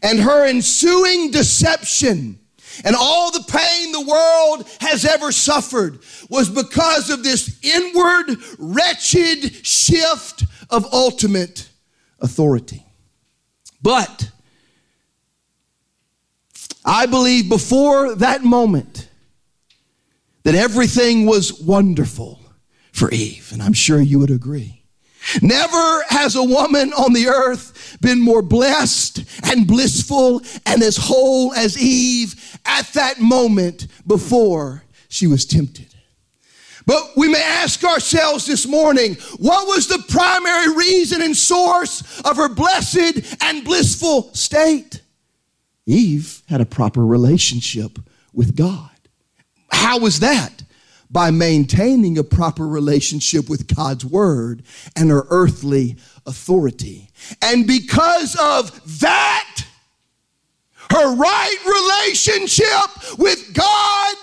And 0.03 0.21
her 0.21 0.47
ensuing 0.47 1.31
deception 1.31 2.41
and 2.85 2.97
all 2.97 3.31
the 3.31 3.45
pain 3.49 3.93
the 3.93 4.01
world 4.01 4.69
has 4.81 5.05
ever 5.05 5.33
suffered 5.33 5.99
was 6.29 6.49
because 6.49 7.11
of 7.11 7.23
this 7.23 7.59
inward, 7.63 8.37
wretched 8.59 9.67
shift 9.67 10.45
of 10.71 10.93
ultimate 10.93 11.69
authority. 12.21 12.85
But 13.83 14.31
I 16.85 17.07
believe 17.07 17.49
before 17.49 18.15
that 18.17 18.45
moment 18.45 19.09
that 20.45 20.55
everything 20.55 21.27
was 21.27 21.61
wonderful 21.61 22.41
for 22.93 23.11
Eve, 23.11 23.51
and 23.53 23.63
I'm 23.63 23.73
sure 23.73 24.01
you 24.01 24.21
would 24.21 24.31
agree. 24.31 24.85
Never 25.43 26.05
has 26.09 26.37
a 26.37 26.43
woman 26.43 26.93
on 26.93 27.13
the 27.13 27.27
earth 27.27 27.99
been 28.01 28.21
more 28.21 28.43
blessed 28.43 29.25
and 29.45 29.67
blissful 29.67 30.41
and 30.65 30.83
as 30.83 30.97
whole 30.97 31.53
as 31.55 31.77
Eve 31.83 32.35
at 32.67 32.87
that 32.95 33.21
moment 33.21 33.87
before 34.07 34.85
she 35.09 35.27
was 35.27 35.45
tempted. 35.45 35.95
But 36.87 37.17
we 37.17 37.29
may 37.29 37.43
ask 37.43 37.83
ourselves 37.83 38.47
this 38.47 38.67
morning, 38.67 39.15
what 39.39 39.67
was 39.67 39.89
the 39.89 40.05
primary 40.09 40.75
reason 40.77 41.21
and 41.21 41.37
source 41.37 42.21
of 42.21 42.37
her 42.37 42.49
blessed 42.49 43.43
and 43.43 43.65
blissful 43.65 44.33
state? 44.35 45.01
Eve 45.85 46.43
had 46.49 46.61
a 46.61 46.67
proper 46.67 47.05
relationship 47.05 47.99
with 48.33 48.57
God. 48.57 48.91
How 49.71 49.99
was 49.99 50.21
that? 50.21 50.63
by 51.11 51.31
maintaining 51.31 52.19
a 52.19 52.25
proper 52.25 52.67
relationship 52.67 53.49
with 53.49 53.75
God's 53.75 54.05
word 54.05 54.63
and 54.97 55.11
her 55.11 55.27
earthly 55.31 55.97
authority. 56.27 57.11
And 57.43 57.67
because 57.67 58.37
of 58.41 59.01
that, 59.01 59.46
her 60.91 61.15
right 61.15 61.57
relationship 61.67 63.19
with 63.19 63.55
God, 63.55 64.17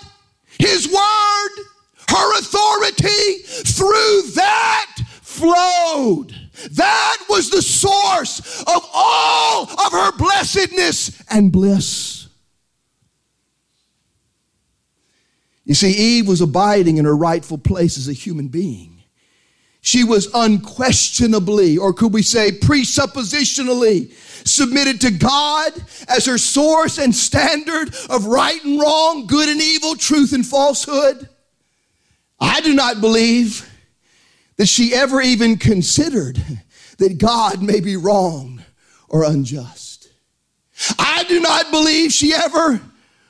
His 0.58 0.86
word, 0.86 1.64
her 2.08 2.38
authority, 2.38 3.42
through 3.42 4.22
that 4.34 4.96
flowed. 5.22 6.34
That 6.72 7.18
was 7.28 7.50
the 7.50 7.62
source 7.62 8.62
of 8.62 8.88
all 8.94 9.64
of 9.64 9.92
her 9.92 10.16
blessedness 10.16 11.22
and 11.30 11.50
bliss. 11.50 12.28
You 15.64 15.74
see, 15.74 15.90
Eve 15.90 16.28
was 16.28 16.40
abiding 16.40 16.98
in 16.98 17.04
her 17.06 17.16
rightful 17.16 17.58
place 17.58 17.96
as 17.96 18.08
a 18.08 18.12
human 18.12 18.48
being. 18.48 18.93
She 19.84 20.02
was 20.02 20.30
unquestionably, 20.32 21.76
or 21.76 21.92
could 21.92 22.14
we 22.14 22.22
say 22.22 22.52
presuppositionally, 22.52 24.14
submitted 24.48 25.02
to 25.02 25.10
God 25.10 25.72
as 26.08 26.24
her 26.24 26.38
source 26.38 26.96
and 26.96 27.14
standard 27.14 27.94
of 28.08 28.24
right 28.24 28.64
and 28.64 28.80
wrong, 28.80 29.26
good 29.26 29.46
and 29.46 29.60
evil, 29.60 29.94
truth 29.94 30.32
and 30.32 30.44
falsehood. 30.44 31.28
I 32.40 32.62
do 32.62 32.74
not 32.74 33.02
believe 33.02 33.70
that 34.56 34.68
she 34.68 34.94
ever 34.94 35.20
even 35.20 35.58
considered 35.58 36.42
that 36.96 37.18
God 37.18 37.62
may 37.62 37.80
be 37.80 37.96
wrong 37.96 38.62
or 39.10 39.24
unjust. 39.24 40.08
I 40.98 41.24
do 41.28 41.40
not 41.40 41.70
believe 41.70 42.10
she 42.10 42.32
ever 42.32 42.80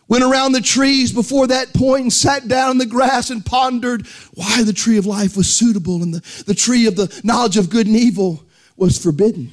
went 0.08 0.24
around 0.24 0.52
the 0.52 0.60
trees 0.60 1.12
before 1.12 1.46
that 1.46 1.72
point 1.72 2.02
and 2.02 2.12
sat 2.12 2.46
down 2.48 2.72
in 2.72 2.78
the 2.78 2.86
grass 2.86 3.30
and 3.30 3.44
pondered 3.44 4.06
why 4.34 4.62
the 4.62 4.72
tree 4.72 4.98
of 4.98 5.06
life 5.06 5.36
was 5.36 5.54
suitable 5.54 6.02
and 6.02 6.14
the, 6.14 6.44
the 6.46 6.54
tree 6.54 6.86
of 6.86 6.96
the 6.96 7.20
knowledge 7.24 7.56
of 7.56 7.70
good 7.70 7.86
and 7.86 7.96
evil 7.96 8.44
was 8.76 9.02
forbidden. 9.02 9.52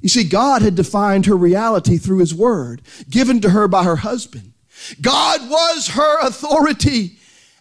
You 0.00 0.08
see, 0.08 0.24
God 0.24 0.62
had 0.62 0.74
defined 0.74 1.26
her 1.26 1.36
reality 1.36 1.96
through 1.96 2.18
His 2.18 2.34
Word, 2.34 2.82
given 3.08 3.40
to 3.40 3.50
her 3.50 3.66
by 3.66 3.84
her 3.84 3.96
husband. 3.96 4.52
God 5.00 5.48
was 5.48 5.88
her 5.88 6.20
authority. 6.26 7.18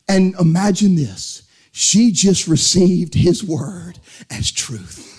And 0.07 0.35
imagine 0.39 0.95
this 0.95 1.43
she 1.71 2.11
just 2.11 2.47
received 2.47 3.13
His 3.13 3.43
Word 3.43 3.99
as 4.29 4.51
truth. 4.51 5.11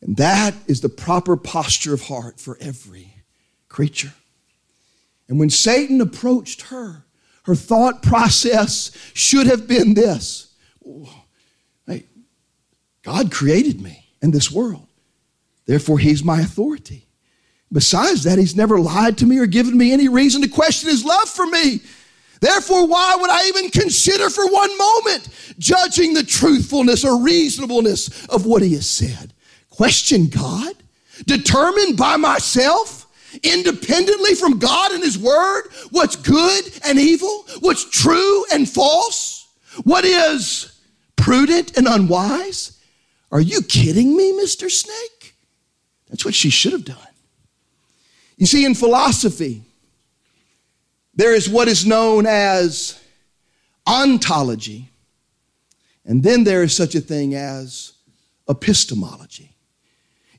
And 0.00 0.16
that 0.16 0.54
is 0.66 0.80
the 0.80 0.88
proper 0.88 1.36
posture 1.36 1.94
of 1.94 2.02
heart 2.02 2.38
for 2.38 2.58
every 2.60 3.14
creature. 3.68 4.12
And 5.32 5.40
when 5.40 5.48
Satan 5.48 6.02
approached 6.02 6.60
her, 6.64 7.06
her 7.44 7.54
thought 7.54 8.02
process 8.02 8.94
should 9.14 9.46
have 9.46 9.66
been 9.66 9.94
this 9.94 10.54
hey, 11.86 12.04
God 13.02 13.32
created 13.32 13.80
me 13.80 14.10
and 14.20 14.30
this 14.30 14.52
world. 14.52 14.86
Therefore, 15.64 15.98
He's 15.98 16.22
my 16.22 16.40
authority. 16.40 17.06
Besides 17.72 18.24
that, 18.24 18.38
He's 18.38 18.54
never 18.54 18.78
lied 18.78 19.16
to 19.16 19.26
me 19.26 19.38
or 19.38 19.46
given 19.46 19.78
me 19.78 19.90
any 19.90 20.06
reason 20.06 20.42
to 20.42 20.48
question 20.48 20.90
His 20.90 21.02
love 21.02 21.30
for 21.30 21.46
me. 21.46 21.80
Therefore, 22.42 22.86
why 22.86 23.16
would 23.18 23.30
I 23.30 23.46
even 23.46 23.70
consider 23.70 24.28
for 24.28 24.46
one 24.46 24.76
moment 24.76 25.30
judging 25.58 26.12
the 26.12 26.24
truthfulness 26.24 27.06
or 27.06 27.22
reasonableness 27.22 28.26
of 28.26 28.44
what 28.44 28.60
He 28.60 28.74
has 28.74 28.86
said? 28.86 29.32
Question 29.70 30.26
God? 30.26 30.74
Determined 31.24 31.96
by 31.96 32.18
myself? 32.18 33.01
Independently 33.42 34.34
from 34.34 34.58
God 34.58 34.92
and 34.92 35.02
His 35.02 35.18
Word 35.18 35.64
what's 35.90 36.16
good 36.16 36.64
and 36.86 36.98
evil, 36.98 37.46
what's 37.60 37.88
true 37.88 38.44
and 38.52 38.68
false, 38.68 39.48
what 39.84 40.04
is 40.04 40.80
prudent 41.16 41.76
and 41.76 41.86
unwise. 41.86 42.78
Are 43.30 43.40
you 43.40 43.62
kidding 43.62 44.16
me, 44.16 44.32
Mr. 44.32 44.70
Snake? 44.70 45.34
That's 46.08 46.24
what 46.24 46.34
she 46.34 46.50
should 46.50 46.72
have 46.72 46.84
done. 46.84 46.98
You 48.36 48.46
see, 48.46 48.64
in 48.64 48.74
philosophy, 48.74 49.62
there 51.14 51.34
is 51.34 51.48
what 51.48 51.68
is 51.68 51.86
known 51.86 52.26
as 52.26 53.00
ontology, 53.86 54.90
and 56.04 56.22
then 56.22 56.44
there 56.44 56.62
is 56.62 56.76
such 56.76 56.94
a 56.94 57.00
thing 57.00 57.34
as 57.34 57.92
epistemology. 58.48 59.54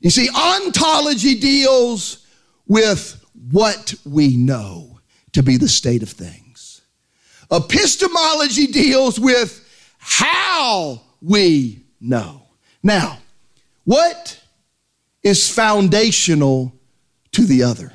You 0.00 0.10
see, 0.10 0.28
ontology 0.36 1.38
deals 1.40 2.23
with 2.66 3.24
what 3.50 3.94
we 4.04 4.36
know 4.36 5.00
to 5.32 5.42
be 5.42 5.56
the 5.56 5.68
state 5.68 6.02
of 6.02 6.08
things. 6.08 6.82
Epistemology 7.50 8.66
deals 8.66 9.20
with 9.20 9.60
how 9.98 11.00
we 11.20 11.84
know. 12.00 12.42
Now, 12.82 13.18
what 13.84 14.40
is 15.22 15.48
foundational 15.48 16.72
to 17.32 17.44
the 17.44 17.62
other? 17.62 17.92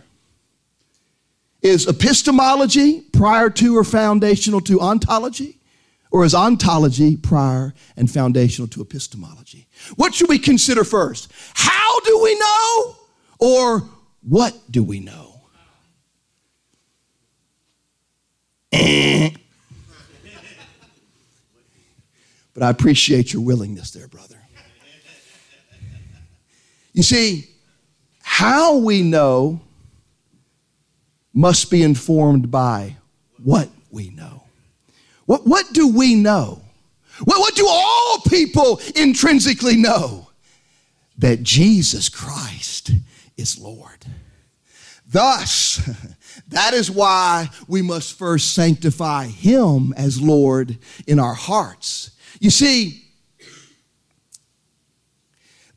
Is 1.62 1.88
epistemology 1.88 3.02
prior 3.02 3.50
to 3.50 3.78
or 3.78 3.84
foundational 3.84 4.62
to 4.62 4.80
ontology? 4.80 5.58
Or 6.12 6.26
is 6.26 6.34
ontology 6.34 7.18
prior 7.18 7.74
and 7.96 8.10
foundational 8.10 8.68
to 8.70 8.82
epistemology? 8.82 9.68
What 9.96 10.16
should 10.16 10.30
we 10.30 10.40
consider 10.40 10.84
first? 10.84 11.32
How 11.54 12.00
do 12.00 12.20
we 12.24 12.40
know? 12.40 12.96
Or 13.40 13.90
what 14.22 14.54
do 14.70 14.84
we 14.84 15.00
know? 15.00 15.42
Eh. 18.72 19.32
but 22.54 22.64
I 22.64 22.70
appreciate 22.70 23.34
your 23.34 23.42
willingness 23.42 23.92
there, 23.92 24.08
brother. 24.08 24.36
You 26.94 27.04
see, 27.04 27.50
how 28.22 28.78
we 28.78 29.02
know 29.02 29.62
must 31.34 31.72
be 31.72 31.84
informed 31.84 32.52
by 32.52 32.98
what 33.42 33.70
we 33.92 34.10
know. 34.10 34.44
What, 35.26 35.48
what 35.48 35.72
do 35.74 35.88
we 35.96 36.16
know? 36.16 36.62
What, 37.24 37.40
what 37.40 37.56
do 37.56 37.66
all 37.68 38.20
people 38.28 38.82
intrinsically 38.96 39.78
know? 39.78 40.30
That 41.18 41.44
Jesus 41.44 42.10
Christ 42.10 42.92
is 43.40 43.58
Lord. 43.58 44.06
Thus, 45.08 45.82
that 46.50 46.74
is 46.74 46.92
why 46.92 47.50
we 47.68 47.82
must 47.82 48.18
first 48.18 48.54
sanctify 48.54 49.28
Him 49.28 49.94
as 49.98 50.22
Lord 50.22 50.78
in 51.08 51.20
our 51.20 51.34
hearts. 51.34 52.12
You 52.40 52.50
see, 52.50 53.06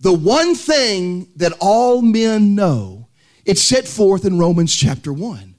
the 0.01 0.13
one 0.13 0.55
thing 0.55 1.29
that 1.37 1.53
all 1.61 2.03
men 2.03 2.55
know, 2.55 3.09
it's 3.45 3.63
set 3.63 3.87
forth 3.87 4.25
in 4.25 4.39
Romans 4.39 4.75
chapter 4.75 5.13
1 5.13 5.53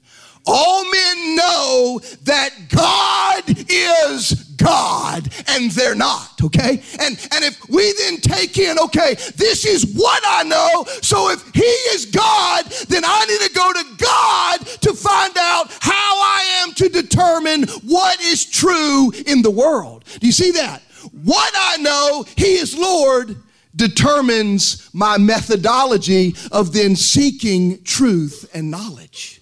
all 0.46 0.84
men 0.84 1.36
know 1.36 2.00
that 2.24 2.50
God 2.68 3.44
is 3.68 4.43
God 4.64 5.28
and 5.48 5.70
they're 5.70 5.94
not, 5.94 6.40
okay? 6.42 6.82
And, 7.00 7.18
and 7.32 7.44
if 7.44 7.68
we 7.68 7.92
then 7.98 8.18
take 8.18 8.58
in, 8.58 8.78
okay, 8.78 9.14
this 9.36 9.66
is 9.66 9.94
what 9.94 10.22
I 10.26 10.42
know, 10.44 10.84
so 11.02 11.30
if 11.30 11.42
He 11.54 11.60
is 11.62 12.06
God, 12.06 12.64
then 12.88 13.04
I 13.04 13.24
need 13.26 13.48
to 13.48 13.54
go 13.54 13.72
to 13.72 13.84
God 13.98 14.66
to 14.82 14.94
find 14.94 15.36
out 15.36 15.66
how 15.80 15.92
I 15.92 16.62
am 16.62 16.72
to 16.74 16.88
determine 16.88 17.64
what 17.84 18.20
is 18.20 18.46
true 18.46 19.12
in 19.26 19.42
the 19.42 19.50
world. 19.50 20.04
Do 20.20 20.26
you 20.26 20.32
see 20.32 20.52
that? 20.52 20.82
What 21.22 21.52
I 21.54 21.76
know, 21.78 22.24
He 22.36 22.54
is 22.54 22.76
Lord, 22.76 23.36
determines 23.76 24.88
my 24.94 25.18
methodology 25.18 26.36
of 26.52 26.72
then 26.72 26.96
seeking 26.96 27.82
truth 27.82 28.48
and 28.54 28.70
knowledge. 28.70 29.40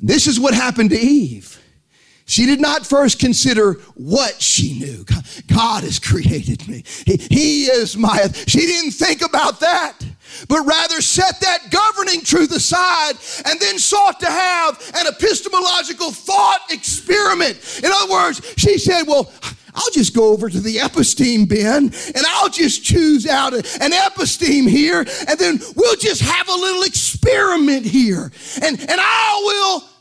This 0.00 0.26
is 0.26 0.38
what 0.38 0.54
happened 0.54 0.90
to 0.90 0.98
Eve. 0.98 1.53
She 2.26 2.46
did 2.46 2.60
not 2.60 2.86
first 2.86 3.18
consider 3.18 3.74
what 3.94 4.40
she 4.40 4.78
knew. 4.78 5.04
God 5.46 5.84
has 5.84 5.98
created 5.98 6.66
me. 6.66 6.82
He, 7.04 7.16
he, 7.16 7.64
is 7.64 7.96
my. 7.96 8.28
She 8.46 8.60
didn't 8.60 8.92
think 8.92 9.20
about 9.22 9.60
that, 9.60 9.98
but 10.48 10.64
rather 10.64 11.02
set 11.02 11.40
that 11.40 11.70
governing 11.70 12.22
truth 12.22 12.50
aside 12.50 13.16
and 13.44 13.60
then 13.60 13.78
sought 13.78 14.20
to 14.20 14.26
have 14.26 14.92
an 14.96 15.06
epistemological 15.06 16.12
thought 16.12 16.60
experiment. 16.70 17.80
In 17.84 17.90
other 17.92 18.10
words, 18.10 18.40
she 18.56 18.78
said, 18.78 19.02
Well, 19.02 19.30
I'll 19.74 19.90
just 19.90 20.14
go 20.14 20.32
over 20.32 20.48
to 20.48 20.60
the 20.60 20.76
episteme 20.76 21.46
bin 21.46 21.92
and 22.14 22.26
I'll 22.26 22.48
just 22.48 22.84
choose 22.84 23.26
out 23.26 23.52
an 23.52 23.62
episteme 23.62 24.68
here 24.68 25.00
and 25.00 25.38
then 25.38 25.60
we'll 25.76 25.96
just 25.96 26.22
have 26.22 26.48
a 26.48 26.54
little 26.54 26.84
experiment 26.84 27.84
here. 27.84 28.30
And, 28.62 28.80
and 28.80 29.00
I 29.00 29.42
will 29.44 29.93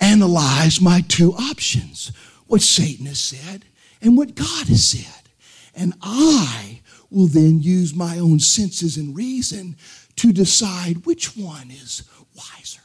analyze 0.00 0.80
my 0.80 1.02
two 1.08 1.32
options 1.34 2.12
what 2.46 2.62
Satan 2.62 3.06
has 3.06 3.20
said 3.20 3.64
and 4.02 4.16
what 4.16 4.34
God 4.34 4.66
has 4.66 4.86
said. 4.86 5.28
And 5.74 5.94
I 6.02 6.80
will 7.10 7.26
then 7.26 7.60
use 7.60 7.94
my 7.94 8.18
own 8.18 8.40
senses 8.40 8.96
and 8.96 9.16
reason 9.16 9.76
to 10.16 10.32
decide 10.32 11.06
which 11.06 11.36
one 11.36 11.70
is 11.70 12.02
wiser. 12.34 12.80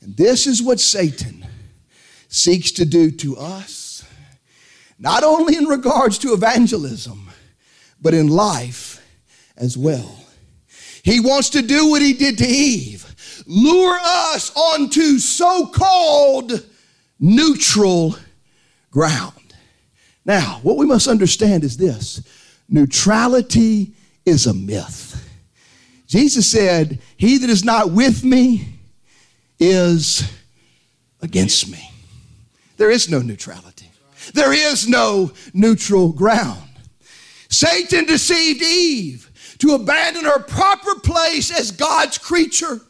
And 0.00 0.16
this 0.16 0.46
is 0.46 0.62
what 0.62 0.80
Satan 0.80 1.46
seeks 2.28 2.70
to 2.72 2.84
do 2.84 3.10
to 3.10 3.36
us, 3.36 4.04
not 4.98 5.24
only 5.24 5.56
in 5.56 5.64
regards 5.64 6.18
to 6.18 6.32
evangelism, 6.32 7.28
but 8.00 8.14
in 8.14 8.28
life 8.28 9.04
as 9.56 9.76
well. 9.76 10.24
He 11.02 11.20
wants 11.20 11.50
to 11.50 11.62
do 11.62 11.90
what 11.90 12.02
he 12.02 12.12
did 12.12 12.38
to 12.38 12.46
Eve 12.46 13.14
lure 13.50 13.98
us 14.00 14.52
onto 14.54 15.18
so 15.18 15.66
called 15.66 16.64
neutral 17.18 18.16
ground. 18.92 19.34
Now, 20.24 20.60
what 20.62 20.76
we 20.76 20.86
must 20.86 21.08
understand 21.08 21.64
is 21.64 21.76
this 21.76 22.22
neutrality 22.68 23.92
is 24.24 24.46
a 24.46 24.54
myth. 24.54 25.16
Jesus 26.06 26.48
said, 26.48 27.00
He 27.16 27.38
that 27.38 27.50
is 27.50 27.64
not 27.64 27.90
with 27.90 28.22
me 28.22 28.68
is 29.58 30.30
against 31.20 31.70
me. 31.70 31.90
There 32.76 32.90
is 32.90 33.10
no 33.10 33.18
neutrality, 33.18 33.90
there 34.32 34.52
is 34.52 34.88
no 34.88 35.32
neutral 35.52 36.12
ground. 36.12 36.62
Satan 37.48 38.04
deceived 38.04 38.62
Eve 38.62 39.56
to 39.58 39.74
abandon 39.74 40.24
her 40.24 40.38
proper 40.38 41.00
place 41.00 41.50
as 41.50 41.72
God's 41.72 42.16
creature 42.16 42.80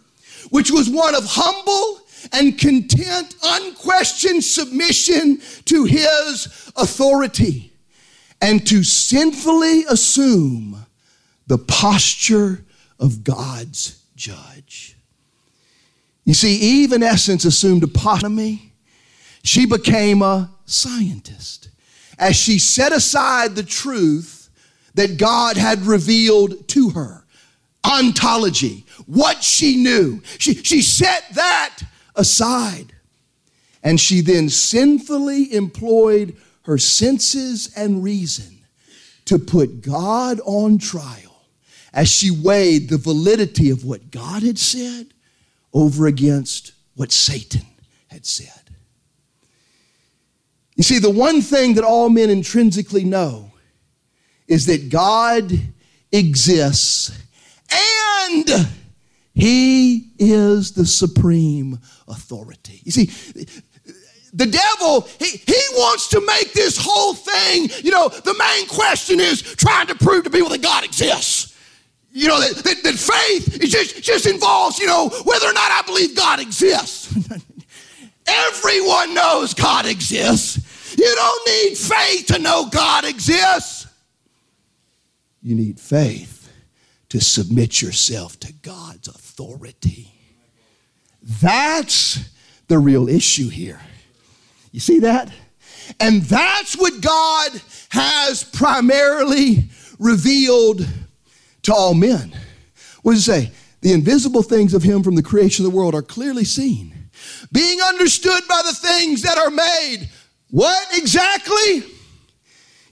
which 0.51 0.71
was 0.71 0.91
one 0.91 1.15
of 1.15 1.25
humble 1.27 2.01
and 2.33 2.59
content, 2.59 3.35
unquestioned 3.43 4.45
submission 4.45 5.41
to 5.65 5.85
his 5.85 6.71
authority, 6.77 7.73
and 8.43 8.67
to 8.67 8.83
sinfully 8.85 9.85
assume 9.85 10.85
the 11.47 11.59
posture 11.59 12.65
of 12.99 13.25
God's 13.25 14.03
judge. 14.17 14.97
You 16.25 16.35
see, 16.35 16.57
Eve, 16.57 16.93
in 16.93 17.03
essence, 17.03 17.45
assumed 17.45 17.83
autonomy. 17.83 18.75
She 19.43 19.67
became 19.67 20.23
a 20.23 20.51
scientist 20.67 21.71
as 22.19 22.37
she 22.37 22.59
set 22.59 22.93
aside 22.93 23.57
the 23.57 23.63
truth 23.63 24.51
that 24.95 25.17
God 25.17 25.57
had 25.57 25.87
revealed 25.87 26.69
to 26.69 26.91
her 26.91 27.20
ontology, 27.85 28.85
what 29.07 29.43
she 29.43 29.77
knew. 29.77 30.21
She, 30.39 30.55
she 30.55 30.83
set 30.83 31.25
that 31.35 31.81
aside. 32.15 32.93
And 33.83 33.99
she 33.99 34.21
then 34.21 34.49
sinfully 34.49 35.55
employed 35.55 36.37
her 36.63 36.79
senses 36.79 37.73
and 37.75 38.05
reason 38.05 38.59
to 39.25 39.39
put 39.39 39.81
God 39.81 40.41
on 40.45 40.79
trial 40.79 41.45
as 41.93 42.09
she 42.09 42.31
weighed 42.31 42.89
the 42.89 42.99
validity 42.99 43.71
of 43.71 43.85
what 43.85 44.11
God 44.11 44.43
had 44.43 44.59
said 44.59 45.07
over 45.73 46.07
against 46.07 46.73
what 46.95 47.13
Satan 47.13 47.67
had 48.09 48.27
said. 48.27 48.71
You 50.77 50.83
see, 50.83 50.99
the 50.99 51.11
one 51.11 51.43
thing 51.43 51.75
that 51.75 51.85
all 51.85 52.09
men 52.09 52.31
intrinsically 52.31 53.05
know 53.05 53.51
is 54.49 54.67
that 54.67 54.89
God 54.89 55.53
exists 56.13 57.13
and 57.73 58.69
he 59.35 60.13
is 60.19 60.73
the 60.73 60.87
supreme 60.87 61.79
authority. 62.09 62.83
You 62.85 62.93
see, 62.93 63.07
the 64.33 64.47
devil, 64.47 65.09
he, 65.19 65.39
he 65.47 65.61
wants 65.75 66.09
to 66.09 66.25
make 66.25 66.53
this 66.53 66.77
whole 66.81 67.15
thing, 67.15 67.69
you 67.83 67.91
know, 67.91 68.09
the 68.09 68.35
main 68.39 68.67
question 68.67 69.21
is 69.21 69.43
trying 69.43 69.87
to 69.89 69.95
prove 69.95 70.25
to 70.25 70.31
people 70.31 70.51
that 70.51 70.63
God 70.63 70.85
exists. 70.85 71.57
You 72.13 72.29
know, 72.29 72.41
that, 72.41 72.57
that, 72.65 72.83
that 72.83 72.95
faith 72.95 73.63
is 73.63 73.71
just, 73.71 74.03
just 74.03 74.27
involves, 74.27 74.79
you 74.79 74.87
know, 74.87 75.09
whether 75.25 75.47
or 75.47 75.53
not 75.53 75.71
I 75.71 75.83
believe 75.87 76.17
God 76.17 76.41
exists. 76.41 77.15
Everyone 78.27 79.15
knows 79.15 79.55
God 79.55 79.87
exists. 79.87 80.97
You 80.99 81.13
don't 81.15 81.47
need 81.47 81.77
faith 81.77 82.27
to 82.27 82.39
know 82.39 82.69
God 82.71 83.05
exists. 83.05 83.87
You 85.43 85.55
need 85.55 85.81
faith 85.81 86.40
to 87.11 87.21
submit 87.21 87.83
yourself 87.83 88.41
to 88.41 88.53
God's 88.53 89.09
authority. 89.09 90.15
That's 91.23 92.31
the 92.69 92.79
real 92.79 93.09
issue 93.09 93.49
here. 93.49 93.81
You 94.73 94.81
see 94.81 95.01
that? 95.01 95.31
And 95.99 96.23
that's 96.23 96.77
what 96.77 97.01
God 97.01 97.61
has 97.91 98.45
primarily 98.45 99.65
revealed 99.99 100.87
to 101.63 101.75
all 101.75 101.95
men. 101.95 102.33
What 103.03 103.13
does 103.13 103.29
it 103.29 103.33
say? 103.33 103.53
The 103.81 103.93
invisible 103.93 104.43
things 104.43 104.73
of 104.73 104.83
Him 104.83 105.03
from 105.03 105.17
the 105.17 105.23
creation 105.23 105.65
of 105.65 105.73
the 105.73 105.77
world 105.77 105.95
are 105.95 106.03
clearly 106.03 106.45
seen, 106.45 107.11
being 107.51 107.81
understood 107.81 108.43
by 108.49 108.63
the 108.65 108.75
things 108.75 109.23
that 109.23 109.37
are 109.37 109.51
made. 109.51 110.09
What 110.51 110.97
exactly? 110.97 111.85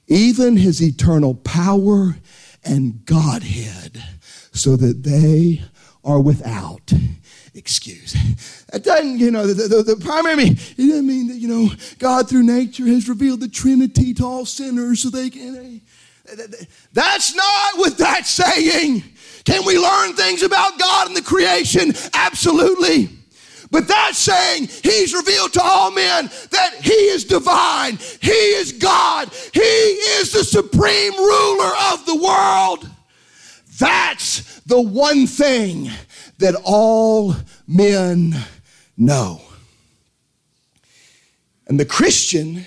Even 0.09 0.57
His 0.57 0.83
eternal 0.83 1.35
power 1.35 2.17
and 2.65 3.05
Godhead 3.05 4.03
so 4.53 4.77
that 4.77 5.03
they 5.03 5.63
are 6.05 6.21
without 6.21 6.93
excuse. 7.55 8.15
That 8.71 8.85
doesn't, 8.85 9.19
you 9.19 9.31
know, 9.31 9.47
the, 9.47 9.69
the, 9.69 9.83
the 9.83 9.97
primary, 9.97 10.45
it 10.45 10.77
doesn't 10.77 11.07
mean 11.07 11.29
that, 11.29 11.37
you 11.37 11.49
know, 11.49 11.71
God 11.99 12.29
through 12.29 12.43
nature 12.43 12.87
has 12.87 13.09
revealed 13.09 13.41
the 13.41 13.49
Trinity 13.49 14.15
to 14.15 14.25
all 14.25 14.47
sinners 14.47 15.03
so 15.03 15.11
they 15.11 15.31
can, 15.31 15.81
That's 16.93 17.35
not 17.35 17.79
what 17.79 17.97
that's 17.97 18.31
saying. 18.31 19.03
Can 19.45 19.65
we 19.65 19.79
learn 19.79 20.15
things 20.15 20.43
about 20.43 20.79
God 20.79 21.09
and 21.09 21.17
the 21.17 21.23
creation? 21.23 21.93
Absolutely. 22.13 23.09
But 23.71 23.87
that's 23.87 24.19
saying 24.19 24.69
he's 24.83 25.15
revealed 25.15 25.53
to 25.55 25.63
all 25.63 25.91
men 25.91 26.31
that 26.51 26.75
he 26.81 26.93
is 26.93 27.25
divine, 27.25 27.99
he 28.21 28.31
is 28.31 28.73
God, 28.73 29.29
he 29.53 29.61
is 29.61 30.33
the 30.33 30.45
supreme 30.45 31.15
ruler 31.15 31.73
of 31.93 32.07
the 32.07 32.17
world. 32.17 32.89
That's 33.79 34.61
the 34.61 34.81
one 34.81 35.27
thing 35.27 35.91
that 36.39 36.55
all 36.65 37.35
men 37.67 38.35
know. 38.97 39.43
And 41.67 41.79
the 41.79 41.85
Christian 41.85 42.67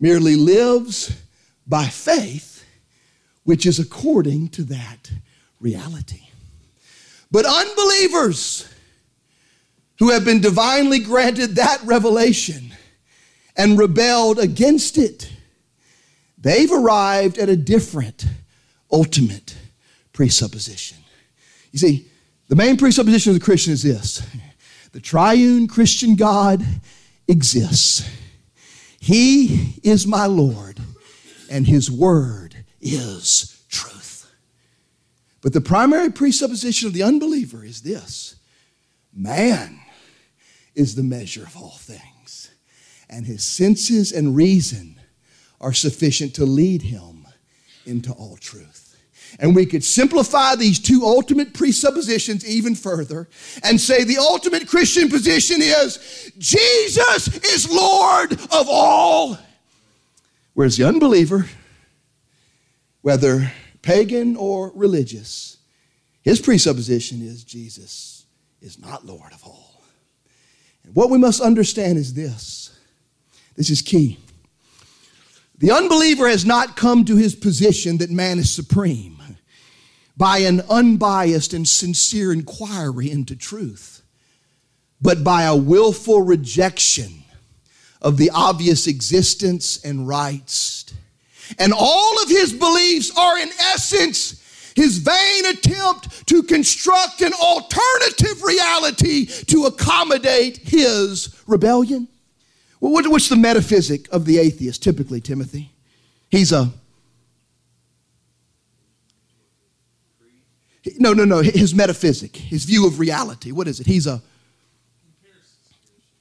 merely 0.00 0.36
lives 0.36 1.14
by 1.66 1.86
faith, 1.86 2.64
which 3.44 3.66
is 3.66 3.78
according 3.78 4.48
to 4.50 4.64
that 4.64 5.10
reality. 5.60 6.22
But 7.30 7.44
unbelievers 7.44 8.68
who 9.98 10.10
have 10.10 10.24
been 10.24 10.40
divinely 10.40 10.98
granted 10.98 11.56
that 11.56 11.80
revelation 11.84 12.72
and 13.56 13.78
rebelled 13.78 14.38
against 14.38 14.96
it, 14.96 15.30
they've 16.36 16.72
arrived 16.72 17.38
at 17.38 17.48
a 17.48 17.56
different 17.56 18.24
ultimate 18.90 19.56
presupposition. 20.12 20.98
You 21.72 21.78
see, 21.78 22.06
the 22.48 22.56
main 22.56 22.76
presupposition 22.76 23.30
of 23.30 23.38
the 23.38 23.44
Christian 23.44 23.72
is 23.72 23.82
this 23.82 24.26
the 24.92 25.00
triune 25.00 25.68
Christian 25.68 26.16
God 26.16 26.64
exists. 27.26 28.08
He 29.00 29.74
is 29.82 30.06
my 30.06 30.26
Lord, 30.26 30.80
and 31.50 31.66
His 31.66 31.90
word 31.90 32.64
is 32.80 33.62
truth. 33.68 34.32
But 35.40 35.52
the 35.52 35.60
primary 35.60 36.10
presupposition 36.10 36.88
of 36.88 36.94
the 36.94 37.02
unbeliever 37.02 37.64
is 37.64 37.82
this 37.82 38.36
man 39.12 39.80
is 40.78 40.94
the 40.94 41.02
measure 41.02 41.42
of 41.42 41.56
all 41.56 41.76
things, 41.76 42.50
and 43.10 43.26
his 43.26 43.42
senses 43.44 44.12
and 44.12 44.36
reason 44.36 45.00
are 45.60 45.72
sufficient 45.72 46.34
to 46.34 46.44
lead 46.44 46.82
him 46.82 47.26
into 47.84 48.12
all 48.12 48.36
truth. 48.36 48.96
And 49.40 49.54
we 49.54 49.66
could 49.66 49.84
simplify 49.84 50.54
these 50.54 50.78
two 50.78 51.02
ultimate 51.04 51.52
presuppositions 51.52 52.48
even 52.48 52.74
further 52.74 53.28
and 53.62 53.80
say 53.80 54.04
the 54.04 54.18
ultimate 54.18 54.68
Christian 54.68 55.08
position 55.08 55.56
is 55.60 56.32
Jesus 56.38 57.28
is 57.44 57.70
Lord 57.70 58.32
of 58.32 58.68
all. 58.68 59.36
Whereas 60.54 60.76
the 60.76 60.84
unbeliever, 60.84 61.46
whether 63.02 63.52
pagan 63.82 64.36
or 64.36 64.72
religious, 64.74 65.58
his 66.22 66.40
presupposition 66.40 67.20
is 67.20 67.44
Jesus 67.44 68.24
is 68.62 68.78
not 68.78 69.04
Lord 69.04 69.32
of 69.32 69.44
all. 69.44 69.67
What 70.94 71.10
we 71.10 71.18
must 71.18 71.40
understand 71.40 71.98
is 71.98 72.14
this 72.14 72.76
this 73.56 73.70
is 73.70 73.82
key. 73.82 74.18
The 75.58 75.72
unbeliever 75.72 76.28
has 76.28 76.46
not 76.46 76.76
come 76.76 77.04
to 77.06 77.16
his 77.16 77.34
position 77.34 77.98
that 77.98 78.10
man 78.10 78.38
is 78.38 78.50
supreme 78.50 79.20
by 80.16 80.38
an 80.38 80.60
unbiased 80.68 81.52
and 81.52 81.66
sincere 81.66 82.32
inquiry 82.32 83.10
into 83.10 83.36
truth, 83.36 84.02
but 85.00 85.24
by 85.24 85.42
a 85.42 85.56
willful 85.56 86.22
rejection 86.22 87.24
of 88.00 88.16
the 88.16 88.30
obvious 88.30 88.86
existence 88.86 89.82
and 89.84 90.06
rights. 90.06 90.92
And 91.58 91.72
all 91.76 92.22
of 92.22 92.28
his 92.28 92.52
beliefs 92.52 93.16
are, 93.16 93.38
in 93.38 93.48
essence, 93.60 94.42
his 94.76 94.98
vain 94.98 95.46
attempt 95.46 96.26
to 96.28 96.42
construct 96.42 97.20
an 97.22 97.32
alternative 97.32 98.17
to 99.48 99.66
accommodate 99.66 100.58
his 100.58 101.34
rebellion. 101.46 102.08
What's 102.80 103.28
the 103.28 103.36
metaphysic 103.36 104.08
of 104.12 104.24
the 104.24 104.38
atheist 104.38 104.82
typically, 104.82 105.20
Timothy? 105.20 105.72
He's 106.30 106.52
a. 106.52 106.70
No, 110.96 111.12
no, 111.12 111.24
no. 111.24 111.42
His 111.42 111.74
metaphysic, 111.74 112.36
his 112.36 112.64
view 112.64 112.86
of 112.86 112.98
reality. 112.98 113.50
What 113.50 113.68
is 113.68 113.80
it? 113.80 113.86
He's 113.86 114.06
a. 114.06 114.22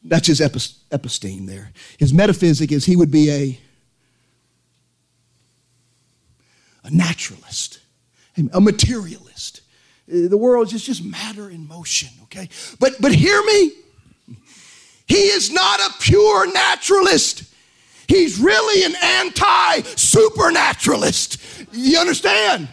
That's 0.03 0.27
his 0.27 0.39
episteme 0.39 1.47
there. 1.47 1.71
His 1.97 2.13
metaphysic 2.13 2.71
is 2.71 2.85
he 2.85 2.95
would 2.95 3.11
be 3.11 3.29
a, 3.29 3.59
a 6.83 6.89
naturalist 6.89 7.79
a 8.53 8.61
materialist. 8.61 9.61
The 10.07 10.37
world 10.37 10.73
is 10.73 10.83
just 10.83 11.03
matter 11.03 11.49
in 11.49 11.67
motion, 11.67 12.09
okay? 12.23 12.49
But 12.79 12.93
but 13.01 13.13
hear 13.13 13.41
me. 13.43 13.71
He 15.07 15.15
is 15.15 15.51
not 15.51 15.79
a 15.79 15.93
pure 15.99 16.51
naturalist. 16.51 17.43
He's 18.07 18.39
really 18.39 18.85
an 18.85 18.95
anti 19.01 19.81
supernaturalist. 19.81 21.65
You 21.71 21.99
understand? 21.99 22.67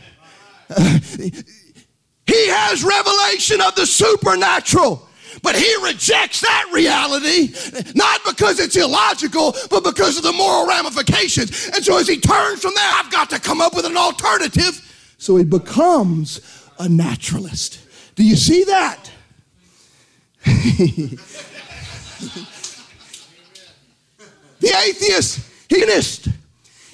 He 2.27 2.49
has 2.49 2.83
revelation 2.83 3.61
of 3.61 3.75
the 3.75 3.87
supernatural. 3.87 5.07
But 5.42 5.57
he 5.57 5.75
rejects 5.83 6.40
that 6.40 6.70
reality, 6.73 7.53
not 7.94 8.20
because 8.25 8.59
it's 8.61 8.77
illogical, 8.77 9.55
but 9.68 9.85
because 9.85 10.16
of 10.16 10.23
the 10.23 10.33
moral 10.33 10.66
ramifications. 10.66 11.68
And 11.75 11.85
so 11.85 11.99
as 11.99 12.09
he 12.09 12.18
turns 12.18 12.62
from 12.62 12.73
that, 12.75 13.03
I've 13.05 13.12
got 13.12 13.29
to 13.31 13.40
come 13.40 13.61
up 13.61 13.75
with 13.75 13.85
an 13.85 13.97
alternative 13.97 14.81
so 15.18 15.37
he 15.37 15.44
becomes 15.44 16.40
a 16.78 16.88
naturalist. 16.88 17.80
Do 18.14 18.24
you 18.24 18.37
see 18.37 18.64
that? 18.64 19.10
the 20.44 21.18
atheist, 24.60 25.40
he's 25.68 26.28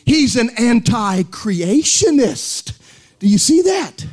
He's 0.04 0.34
an 0.34 0.50
anti 0.58 1.22
creationist. 1.22 2.78
Do 3.20 3.28
you 3.28 3.38
see 3.38 3.62
that? 3.62 4.06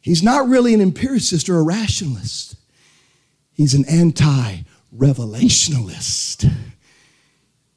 He's 0.00 0.22
not 0.22 0.48
really 0.48 0.74
an 0.74 0.80
empiricist 0.80 1.48
or 1.48 1.58
a 1.58 1.62
rationalist. 1.62 2.56
He's 3.52 3.74
an 3.74 3.84
anti 3.86 4.58
revelationalist. 4.96 6.52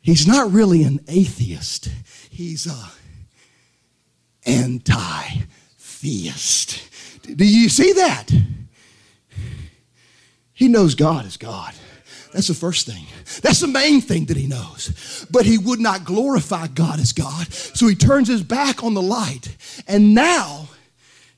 He's 0.06 0.28
not 0.28 0.52
really 0.52 0.84
an 0.84 1.00
atheist. 1.08 1.90
He's 2.30 2.68
a 2.68 2.92
anti-theist. 4.46 5.34
Do 7.24 7.44
you 7.44 7.70
see 7.70 7.92
that? 7.94 8.30
He 10.54 10.68
knows 10.68 10.94
God 10.94 11.26
is 11.26 11.38
God. 11.38 11.74
That's 12.34 12.50
the 12.50 12.54
first 12.54 12.86
thing. 12.86 13.08
That's 13.42 13.62
the 13.62 13.68
main 13.68 14.00
thing 14.00 14.26
that 14.26 14.38
he 14.38 14.46
knows. 14.46 15.26
But 15.32 15.48
he 15.48 15.58
would 15.58 15.80
not 15.80 16.04
glorify 16.04 16.68
God 16.68 17.00
as 17.00 17.12
God. 17.12 17.52
So 17.52 17.88
he 17.88 17.96
turns 17.96 18.28
his 18.28 18.44
back 18.44 18.84
on 18.84 18.94
the 18.94 19.02
light. 19.02 19.58
And 19.88 20.14
now 20.14 20.70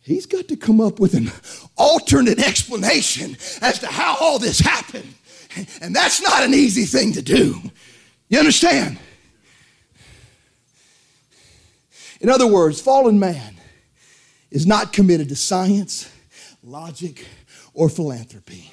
he's 0.01 0.25
got 0.25 0.49
to 0.49 0.57
come 0.57 0.81
up 0.81 0.99
with 0.99 1.13
an 1.13 1.31
alternate 1.77 2.45
explanation 2.45 3.37
as 3.61 3.79
to 3.79 3.87
how 3.87 4.17
all 4.19 4.39
this 4.39 4.59
happened. 4.59 5.13
And 5.79 5.95
that's 5.95 6.21
not 6.21 6.43
an 6.43 6.53
easy 6.53 6.83
thing 6.83 7.13
to 7.13 7.21
do. 7.21 7.61
You 8.29 8.39
understand? 8.39 8.97
In 12.19 12.29
other 12.29 12.47
words, 12.47 12.81
fallen 12.81 13.19
man 13.19 13.55
is 14.51 14.65
not 14.65 14.91
committed 14.91 15.29
to 15.29 15.35
science, 15.35 16.11
logic, 16.63 17.25
or 17.73 17.89
philanthropy, 17.89 18.71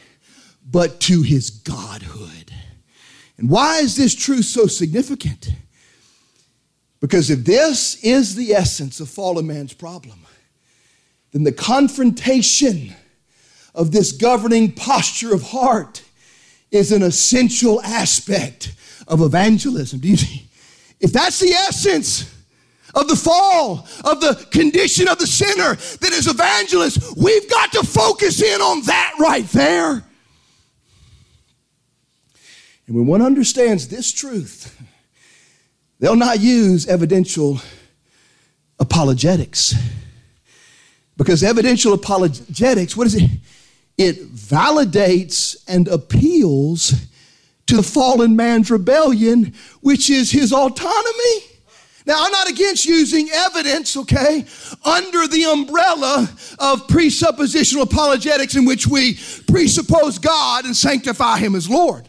but 0.68 1.00
to 1.00 1.22
his 1.22 1.50
godhood. 1.50 2.52
And 3.36 3.50
why 3.50 3.78
is 3.78 3.96
this 3.96 4.14
truth 4.14 4.46
so 4.46 4.66
significant? 4.66 5.50
Because 7.00 7.30
if 7.30 7.44
this 7.44 8.02
is 8.02 8.34
the 8.34 8.52
essence 8.52 8.98
of 8.98 9.10
fallen 9.10 9.46
man's 9.46 9.74
problem, 9.74 10.20
then 11.32 11.42
the 11.42 11.52
confrontation 11.52 12.94
of 13.74 13.92
this 13.92 14.12
governing 14.12 14.72
posture 14.72 15.34
of 15.34 15.42
heart 15.42 16.02
is 16.70 16.92
an 16.92 17.02
essential 17.02 17.82
aspect 17.82 18.72
of 19.08 19.20
evangelism. 19.20 20.00
Do 20.00 20.08
you 20.08 20.16
see? 20.16 20.48
If 21.00 21.12
that's 21.12 21.38
the 21.40 21.50
essence 21.50 22.34
of 22.94 23.08
the 23.08 23.16
fall, 23.16 23.86
of 24.04 24.20
the 24.20 24.46
condition 24.50 25.08
of 25.08 25.18
the 25.18 25.26
sinner 25.26 25.74
that 25.74 26.12
is 26.12 26.26
evangelist, 26.26 27.16
we've 27.16 27.50
got 27.50 27.72
to 27.72 27.82
focus 27.82 28.42
in 28.42 28.60
on 28.60 28.82
that 28.82 29.14
right 29.18 29.46
there. 29.46 30.04
And 32.86 32.96
when 32.96 33.06
one 33.06 33.22
understands 33.22 33.88
this 33.88 34.12
truth, 34.12 34.80
they'll 35.98 36.16
not 36.16 36.40
use 36.40 36.86
evidential 36.86 37.60
apologetics. 38.78 39.74
Because 41.16 41.42
evidential 41.42 41.92
apologetics, 41.92 42.96
what 42.96 43.06
is 43.06 43.14
it? 43.14 43.30
It 43.96 44.34
validates 44.34 45.56
and 45.68 45.86
appeals 45.88 46.94
to 47.66 47.76
the 47.76 47.82
fallen 47.82 48.36
man's 48.36 48.70
rebellion, 48.70 49.54
which 49.80 50.10
is 50.10 50.30
his 50.30 50.52
autonomy. 50.52 51.54
Now, 52.06 52.16
I'm 52.18 52.32
not 52.32 52.50
against 52.50 52.84
using 52.84 53.30
evidence, 53.30 53.96
okay, 53.96 54.44
under 54.84 55.26
the 55.26 55.44
umbrella 55.44 56.28
of 56.58 56.86
presuppositional 56.86 57.82
apologetics 57.82 58.56
in 58.56 58.66
which 58.66 58.86
we 58.86 59.18
presuppose 59.48 60.18
God 60.18 60.66
and 60.66 60.76
sanctify 60.76 61.38
Him 61.38 61.54
as 61.54 61.68
Lord. 61.68 62.06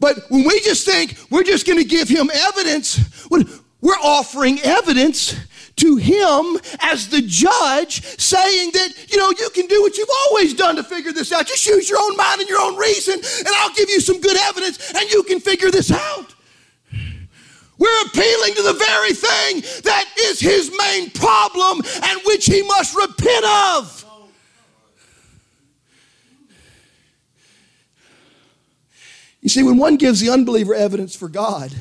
But 0.00 0.16
when 0.30 0.44
we 0.44 0.58
just 0.60 0.84
think 0.84 1.16
we're 1.30 1.44
just 1.44 1.64
going 1.64 1.78
to 1.78 1.84
give 1.84 2.08
Him 2.08 2.28
evidence, 2.34 3.28
we're 3.30 3.92
offering 4.02 4.58
evidence 4.62 5.36
to 5.80 5.96
him 5.96 6.58
as 6.80 7.08
the 7.08 7.22
judge, 7.22 8.02
saying 8.18 8.70
that, 8.72 9.10
you 9.10 9.16
know, 9.18 9.30
you 9.30 9.50
can 9.50 9.66
do 9.66 9.82
what 9.82 9.96
you've 9.96 10.08
always 10.26 10.54
done 10.54 10.76
to 10.76 10.82
figure 10.82 11.12
this 11.12 11.32
out. 11.32 11.46
Just 11.46 11.66
use 11.66 11.88
your 11.88 11.98
own 12.00 12.16
mind 12.16 12.40
and 12.40 12.48
your 12.48 12.60
own 12.60 12.76
reason, 12.76 13.14
and 13.14 13.48
I'll 13.48 13.74
give 13.74 13.88
you 13.88 14.00
some 14.00 14.20
good 14.20 14.36
evidence, 14.36 14.92
and 14.94 15.10
you 15.10 15.22
can 15.22 15.40
figure 15.40 15.70
this 15.70 15.90
out. 15.90 16.34
We're 17.78 18.02
appealing 18.06 18.54
to 18.56 18.62
the 18.62 18.74
very 18.74 19.14
thing 19.14 19.62
that 19.84 20.04
is 20.20 20.38
his 20.38 20.70
main 20.78 21.10
problem 21.10 21.80
and 22.02 22.20
which 22.26 22.44
he 22.44 22.62
must 22.62 22.94
repent 22.94 23.44
of. 23.46 24.04
You 29.40 29.48
see, 29.48 29.62
when 29.62 29.78
one 29.78 29.96
gives 29.96 30.20
the 30.20 30.28
unbeliever 30.28 30.74
evidence 30.74 31.16
for 31.16 31.30
God, 31.30 31.74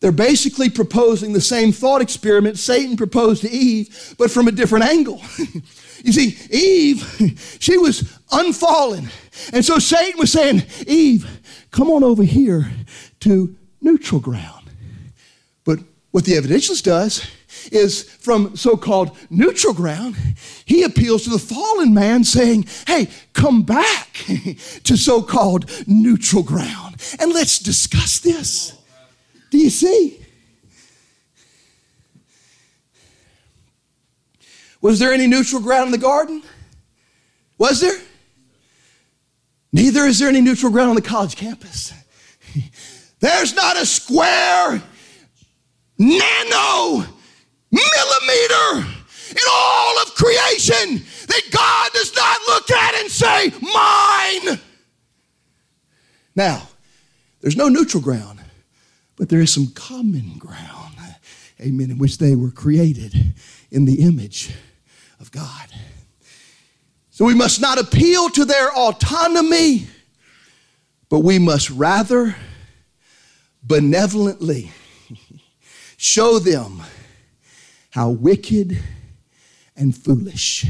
they're 0.00 0.12
basically 0.12 0.68
proposing 0.68 1.32
the 1.32 1.40
same 1.40 1.72
thought 1.72 2.02
experiment 2.02 2.58
Satan 2.58 2.96
proposed 2.96 3.42
to 3.42 3.50
Eve, 3.50 4.14
but 4.18 4.30
from 4.30 4.46
a 4.46 4.52
different 4.52 4.84
angle. 4.84 5.20
you 6.04 6.12
see, 6.12 6.36
Eve, 6.50 7.56
she 7.60 7.78
was 7.78 8.18
unfallen. 8.30 9.08
And 9.52 9.64
so 9.64 9.78
Satan 9.78 10.18
was 10.18 10.30
saying, 10.32 10.62
Eve, 10.86 11.40
come 11.70 11.90
on 11.90 12.04
over 12.04 12.22
here 12.22 12.70
to 13.20 13.56
neutral 13.80 14.20
ground. 14.20 14.70
But 15.64 15.80
what 16.10 16.24
the 16.24 16.32
evidentialist 16.32 16.82
does 16.82 17.26
is 17.72 18.02
from 18.04 18.54
so 18.56 18.76
called 18.76 19.16
neutral 19.30 19.72
ground, 19.72 20.16
he 20.66 20.82
appeals 20.82 21.24
to 21.24 21.30
the 21.30 21.38
fallen 21.38 21.94
man 21.94 22.22
saying, 22.22 22.66
Hey, 22.86 23.08
come 23.32 23.62
back 23.62 24.12
to 24.84 24.96
so 24.96 25.22
called 25.22 25.70
neutral 25.86 26.42
ground 26.42 26.96
and 27.18 27.32
let's 27.32 27.58
discuss 27.58 28.18
this. 28.18 28.75
Do 29.50 29.58
you 29.58 29.70
see? 29.70 30.20
Was 34.80 34.98
there 34.98 35.12
any 35.12 35.26
neutral 35.26 35.60
ground 35.60 35.86
in 35.86 35.92
the 35.92 35.98
garden? 35.98 36.42
Was 37.58 37.80
there? 37.80 37.98
Neither 39.72 40.06
is 40.06 40.18
there 40.18 40.28
any 40.28 40.40
neutral 40.40 40.70
ground 40.70 40.90
on 40.90 40.96
the 40.96 41.02
college 41.02 41.36
campus. 41.36 41.92
There's 43.20 43.54
not 43.54 43.76
a 43.76 43.86
square 43.86 44.82
nano 45.98 47.04
millimeter 47.70 48.86
in 49.30 49.46
all 49.50 50.02
of 50.02 50.14
creation 50.14 51.02
that 51.26 51.42
God 51.50 51.90
does 51.92 52.14
not 52.14 52.38
look 52.46 52.70
at 52.70 52.94
and 53.00 53.10
say, 53.10 53.52
Mine. 53.60 54.60
Now, 56.34 56.68
there's 57.40 57.56
no 57.56 57.68
neutral 57.68 58.02
ground 58.02 58.40
but 59.16 59.28
there 59.28 59.40
is 59.40 59.52
some 59.52 59.68
common 59.68 60.38
ground, 60.38 60.94
amen, 61.60 61.90
in 61.90 61.98
which 61.98 62.18
they 62.18 62.34
were 62.34 62.50
created 62.50 63.34
in 63.70 63.84
the 63.86 64.02
image 64.02 64.54
of 65.18 65.30
God. 65.32 65.68
So 67.10 67.24
we 67.24 67.34
must 67.34 67.60
not 67.60 67.78
appeal 67.78 68.28
to 68.30 68.44
their 68.44 68.70
autonomy, 68.72 69.86
but 71.08 71.20
we 71.20 71.38
must 71.38 71.70
rather 71.70 72.36
benevolently 73.62 74.70
show 75.96 76.38
them 76.38 76.82
how 77.90 78.10
wicked 78.10 78.78
and 79.74 79.96
foolish 79.96 80.66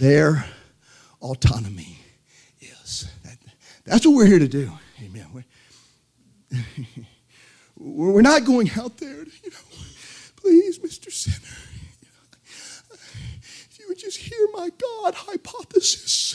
their 0.00 0.44
autonomy 1.22 1.98
is. 2.60 3.08
that's 3.84 4.04
what 4.04 4.16
we're 4.16 4.26
here 4.26 4.40
to 4.40 4.48
do. 4.48 4.72
Amen. 5.02 5.44
We're 7.82 8.20
not 8.20 8.44
going 8.44 8.70
out 8.78 8.98
there, 8.98 9.24
to, 9.24 9.30
you 9.42 9.50
know, 9.50 9.56
please, 10.36 10.78
Mr. 10.80 11.10
Sinner. 11.10 11.56
if 12.44 13.78
you 13.78 13.86
would 13.88 13.98
just 13.98 14.18
hear 14.18 14.46
my 14.52 14.68
God 14.68 15.14
hypothesis, 15.14 16.34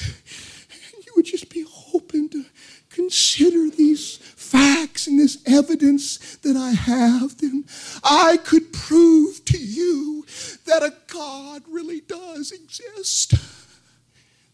and 0.95 1.05
you 1.05 1.13
would 1.15 1.25
just 1.25 1.51
be 1.51 1.63
open 1.93 2.29
to 2.29 2.45
consider 2.89 3.69
these 3.69 4.17
facts 4.17 5.05
and 5.05 5.19
this 5.19 5.38
evidence 5.45 6.38
that 6.38 6.58
I 6.58 6.71
have, 6.71 7.38
then 7.38 7.65
I 8.03 8.38
could 8.38 8.73
prove 8.73 9.45
to 9.45 9.60
you 9.60 10.25
that 10.65 10.81
a 10.81 10.95
God 11.13 11.62
really 11.69 12.01
does 12.01 12.51
exist. 12.51 13.36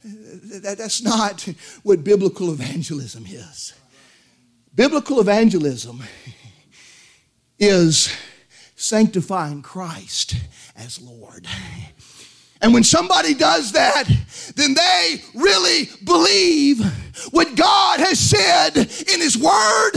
That's 0.04 1.02
not 1.02 1.48
what 1.84 2.04
biblical 2.04 2.52
evangelism 2.52 3.26
is. 3.28 3.74
Biblical 4.76 5.22
evangelism 5.22 6.04
is 7.62 8.14
sanctifying 8.76 9.62
Christ 9.62 10.36
as 10.76 11.00
Lord. 11.00 11.48
And 12.62 12.74
when 12.74 12.84
somebody 12.84 13.34
does 13.36 13.72
that, 13.74 14.06
then 14.56 14.74
they 14.74 15.22
really 15.36 15.90
believe 16.04 16.84
what 17.32 17.56
God 17.56 18.00
has 18.00 18.20
said 18.20 18.76
in 18.76 19.22
His 19.22 19.38
Word. 19.38 19.92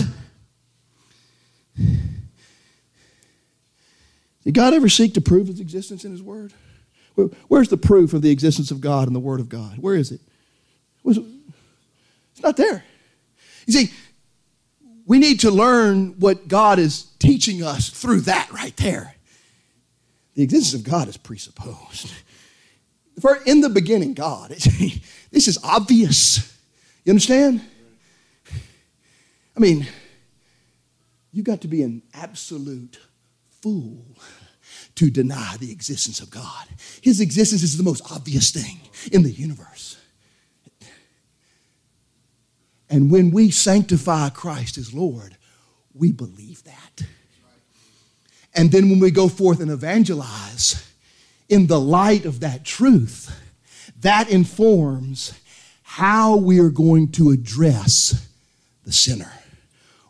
Did 4.44 4.53
God 4.53 4.74
ever 4.74 4.90
seek 4.90 5.14
to 5.14 5.22
prove 5.22 5.46
His 5.46 5.61
existence 5.61 6.05
in 6.05 6.12
His 6.12 6.22
Word? 6.22 6.53
Where's 7.48 7.68
the 7.68 7.79
proof 7.79 8.12
of 8.12 8.20
the 8.22 8.31
existence 8.31 8.70
of 8.70 8.83
God 8.83 9.09
in 9.09 9.14
the 9.14 9.20
Word 9.20 9.40
of 9.40 9.48
God? 9.48 9.79
Where 9.79 9.94
is 9.94 10.12
it? 10.12 10.20
It's 11.07 12.42
not 12.42 12.57
there. 12.59 12.85
You 13.66 13.72
see, 13.72 13.92
we 15.06 15.18
need 15.18 15.40
to 15.40 15.50
learn 15.50 16.18
what 16.18 16.48
God 16.48 16.78
is 16.78 17.04
teaching 17.18 17.62
us 17.62 17.90
through 17.90 18.22
that 18.22 18.50
right 18.52 18.76
there. 18.76 19.14
The 20.34 20.42
existence 20.42 20.80
of 20.80 20.90
God 20.90 21.08
is 21.08 21.16
presupposed. 21.16 22.12
For 23.20 23.36
in 23.46 23.60
the 23.60 23.68
beginning, 23.68 24.14
God. 24.14 24.50
this 25.30 25.48
is 25.48 25.58
obvious. 25.62 26.56
You 27.04 27.10
understand? 27.10 27.60
I 29.56 29.60
mean, 29.60 29.86
you 31.32 31.42
got 31.42 31.60
to 31.60 31.68
be 31.68 31.82
an 31.82 32.02
absolute 32.12 32.98
fool 33.60 34.18
to 34.96 35.10
deny 35.10 35.56
the 35.58 35.70
existence 35.70 36.20
of 36.20 36.30
God. 36.30 36.66
His 37.02 37.20
existence 37.20 37.62
is 37.62 37.76
the 37.76 37.84
most 37.84 38.10
obvious 38.10 38.50
thing 38.50 38.80
in 39.12 39.22
the 39.22 39.30
universe. 39.30 39.96
And 42.91 43.11
when 43.11 43.30
we 43.30 43.51
sanctify 43.51 44.28
Christ 44.30 44.78
as 44.78 44.93
Lord, 44.93 45.37
we 45.95 46.12
believe 46.12 46.62
that. 46.64 47.03
And 48.55 48.70
then 48.70 48.91
when 48.91 49.01
we 49.01 49.11
go 49.11 49.28
forth 49.28 49.61
and 49.61 49.70
evangelize 49.70 50.89
in 51.49 51.66
the 51.66 51.80
light 51.80 52.24
of 52.24 52.41
that 52.41 52.64
truth, 52.64 53.35
that 54.01 54.28
informs 54.30 55.32
how 55.82 56.37
we 56.37 56.61
are 56.61 56.70
going 56.70 57.11
to 57.12 57.30
address 57.30 58.28
the 58.85 58.93
sinner 58.93 59.32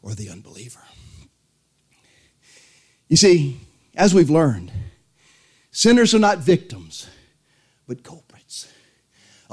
or 0.02 0.14
the 0.14 0.28
unbeliever. 0.28 0.80
You 3.08 3.16
see, 3.16 3.60
as 3.94 4.14
we've 4.14 4.30
learned, 4.30 4.72
sinners 5.70 6.14
are 6.14 6.18
not 6.18 6.38
victims, 6.38 7.08
but 7.86 8.02
culprits. 8.02 8.23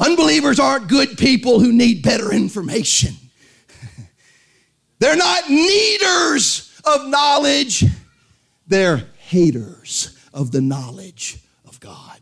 Unbelievers 0.01 0.59
aren't 0.59 0.87
good 0.87 1.15
people 1.15 1.59
who 1.59 1.71
need 1.71 2.01
better 2.01 2.33
information. 2.33 3.13
They're 4.99 5.15
not 5.15 5.47
needers 5.47 6.81
of 6.83 7.07
knowledge, 7.07 7.85
they're 8.65 9.09
haters 9.19 10.17
of 10.33 10.51
the 10.51 10.61
knowledge 10.61 11.37
of 11.67 11.79
God. 11.79 12.19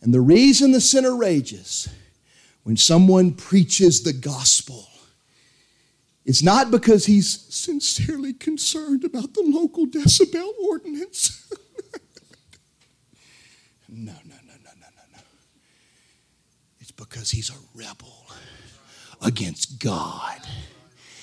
And 0.00 0.14
the 0.14 0.20
reason 0.20 0.70
the 0.70 0.80
sinner 0.80 1.16
rages 1.16 1.88
when 2.62 2.76
someone 2.76 3.32
preaches 3.32 4.02
the 4.02 4.12
gospel 4.12 4.86
is 6.24 6.42
not 6.42 6.70
because 6.70 7.06
he's 7.06 7.46
sincerely 7.52 8.32
concerned 8.32 9.02
about 9.02 9.34
the 9.34 9.42
local 9.42 9.86
decibel 9.86 10.52
ordinance. 10.62 11.50
no, 13.88 14.12
because 16.98 17.30
he's 17.30 17.48
a 17.48 17.54
rebel 17.74 18.26
against 19.22 19.80
God. 19.80 20.40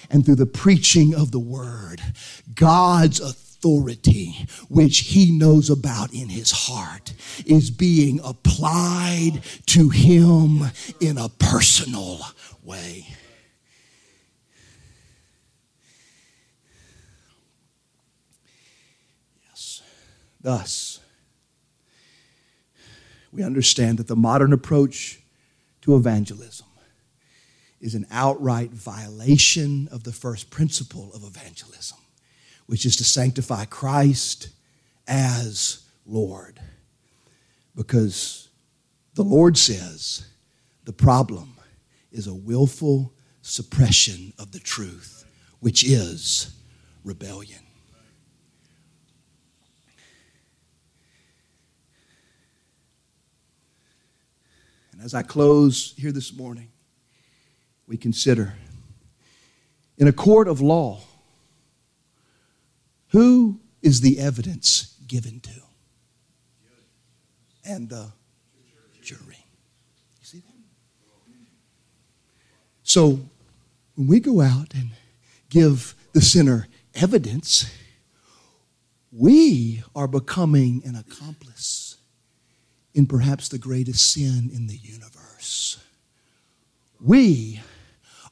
And 0.09 0.26
through 0.26 0.36
the 0.36 0.45
preaching 0.45 1.13
of 1.13 1.32
the 1.32 1.39
word, 1.39 2.01
God's 2.53 3.19
authority, 3.19 4.47
which 4.69 4.99
he 4.99 5.38
knows 5.38 5.69
about 5.69 6.13
in 6.13 6.30
his 6.30 6.51
heart, 6.51 7.13
is 7.45 7.69
being 7.69 8.21
applied 8.23 9.41
to 9.67 9.89
him 9.89 10.61
in 11.01 11.17
a 11.17 11.28
personal 11.28 12.21
way. 12.63 13.07
Yes. 19.49 19.82
Thus, 20.39 20.99
we 23.34 23.43
understand 23.43 23.97
that 23.97 24.07
the 24.07 24.15
modern 24.15 24.53
approach 24.53 25.19
to 25.86 25.96
evangelism 25.96 26.66
is 27.80 27.94
an 27.94 28.08
outright 28.10 28.72
violation 28.72 29.88
of 29.92 30.04
the 30.04 30.12
first 30.12 30.50
principle 30.50 31.12
of 31.14 31.24
evangelism, 31.24 32.00
which 32.66 32.88
is 32.88 32.96
to 32.96 33.04
sanctify 33.04 33.66
Christ 33.66 34.50
as 35.08 35.86
Lord. 36.08 36.60
Because 37.76 38.50
the 39.14 39.24
Lord 39.24 39.58
says 39.58 40.26
the 40.86 40.94
problem 40.94 41.54
is 42.12 42.26
a 42.26 42.34
willful 42.34 43.14
suppression 43.44 44.34
of 44.40 44.52
the 44.52 44.60
truth, 44.60 45.24
which 45.60 45.84
is 45.84 46.56
rebellion. 47.04 47.64
And 54.96 55.04
as 55.04 55.14
I 55.14 55.24
close 55.24 55.93
here 55.98 56.14
this 56.14 56.34
morning, 56.34 56.70
we 57.86 57.98
consider 57.98 58.54
in 59.98 60.08
a 60.08 60.14
court 60.14 60.48
of 60.48 60.62
law, 60.62 61.02
who 63.10 63.60
is 63.82 64.00
the 64.00 64.20
evidence 64.20 64.96
given 65.06 65.41
to? 65.41 65.62
And 67.66 67.89
the 67.89 68.14
jury. 69.02 69.46
You 70.20 70.26
see 70.26 70.39
that? 70.39 70.54
So 72.84 73.20
when 73.96 74.08
we 74.08 74.22
go 74.22 74.39
out 74.39 74.74
and 74.74 74.91
give 75.50 75.93
the 76.14 76.22
sinner 76.22 76.68
evidence, 76.93 77.70
we 79.12 79.84
are 79.93 80.08
becoming 80.08 80.82
an 80.86 80.96
accomplice 80.96 81.85
in 82.96 83.06
perhaps 83.06 83.50
the 83.50 83.58
greatest 83.60 84.14
sin 84.14 84.50
in 84.52 84.68
the 84.68 84.78
universe. 84.78 85.78
We 87.00 87.62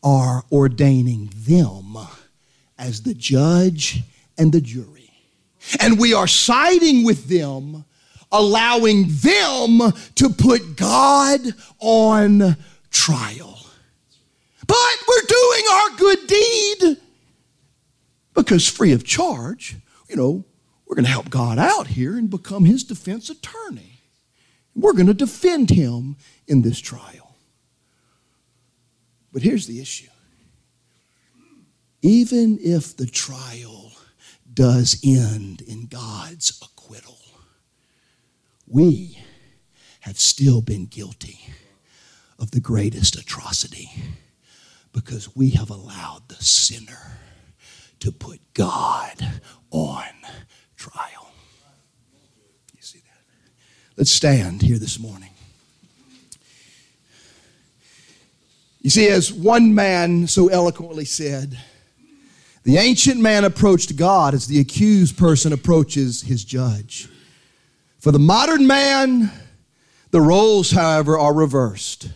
are 0.02 0.44
ordaining 0.52 1.30
them 1.36 1.98
as 2.80 3.04
the 3.04 3.14
judge 3.14 4.02
and 4.38 4.52
the 4.52 4.62
jury. 4.62 5.12
And 5.80 6.00
we 6.00 6.14
are 6.14 6.28
siding 6.28 7.04
with 7.04 7.28
them, 7.28 7.86
allowing 8.32 9.06
them 9.08 9.94
to 10.16 10.30
put 10.30 10.76
God 10.78 11.42
on 11.80 12.58
trial. 12.90 13.60
But 14.66 14.96
we're 15.08 15.28
doing 15.28 15.64
our 15.72 15.90
good 15.98 16.28
deed 16.28 16.98
because 18.34 18.68
free 18.68 18.94
of 18.94 19.04
charge, 19.06 19.76
you 20.10 20.16
know, 20.16 20.46
we're 20.86 20.96
going 20.96 21.06
to 21.06 21.12
help 21.12 21.30
God 21.30 21.60
out 21.60 21.88
here 21.88 22.18
and 22.18 22.30
become 22.30 22.66
his 22.66 22.84
defense 22.84 23.30
attorney. 23.30 23.93
We're 24.76 24.94
going 24.94 25.08
to 25.08 25.14
defend 25.14 25.70
him 25.70 26.18
in 26.48 26.62
this 26.62 26.80
trial. 26.80 27.36
But 29.32 29.42
here's 29.42 29.68
the 29.68 29.82
issue 29.82 30.10
even 32.02 32.60
if 32.62 32.96
the 32.98 33.08
trial 33.08 33.94
does 34.54 35.00
end 35.06 35.62
in 35.62 35.88
God's 35.88 36.60
acquittal, 36.62 37.18
we 38.68 39.18
have 40.02 40.20
still 40.20 40.62
been 40.62 40.86
guilty 40.86 41.40
of 42.38 42.52
the 42.52 42.60
greatest 42.60 43.16
atrocity 43.16 43.90
because 44.92 45.36
we 45.36 45.52
have 45.52 45.70
allowed 45.70 46.28
the 46.28 46.36
sinner 46.36 47.20
to 48.00 48.12
put 48.12 48.40
God 48.54 49.42
on 49.72 50.04
trial. 50.76 51.13
Let's 53.96 54.10
stand 54.10 54.64
here 54.64 54.80
this 54.80 55.00
morning. 55.00 55.30
You 58.82 58.90
see, 58.90 59.08
as 59.08 59.32
one 59.32 59.76
man 59.76 60.26
so 60.28 60.48
eloquently 60.48 61.06
said, 61.06 61.60
the 62.64 62.78
ancient 62.78 63.22
man 63.22 63.44
approached 63.44 63.96
God 63.96 64.34
as 64.34 64.48
the 64.48 64.60
accused 64.60 65.18
person 65.18 65.54
approaches 65.54 66.24
his 66.24 66.44
judge. 66.44 67.08
For 68.00 68.12
the 68.12 68.20
modern 68.20 68.66
man, 68.66 69.32
the 70.10 70.22
roles, 70.22 70.72
however, 70.72 71.18
are 71.18 71.34
reversed. 71.34 72.10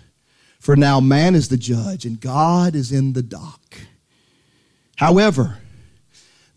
For 0.59 0.75
now 0.75 0.99
man 0.99 1.35
is 1.35 1.47
the 1.47 1.57
judge 1.57 2.05
and 2.05 2.19
God 2.19 2.75
is 2.75 2.91
in 2.91 3.13
the 3.13 3.21
dock. 3.21 3.77
However, 4.95 5.59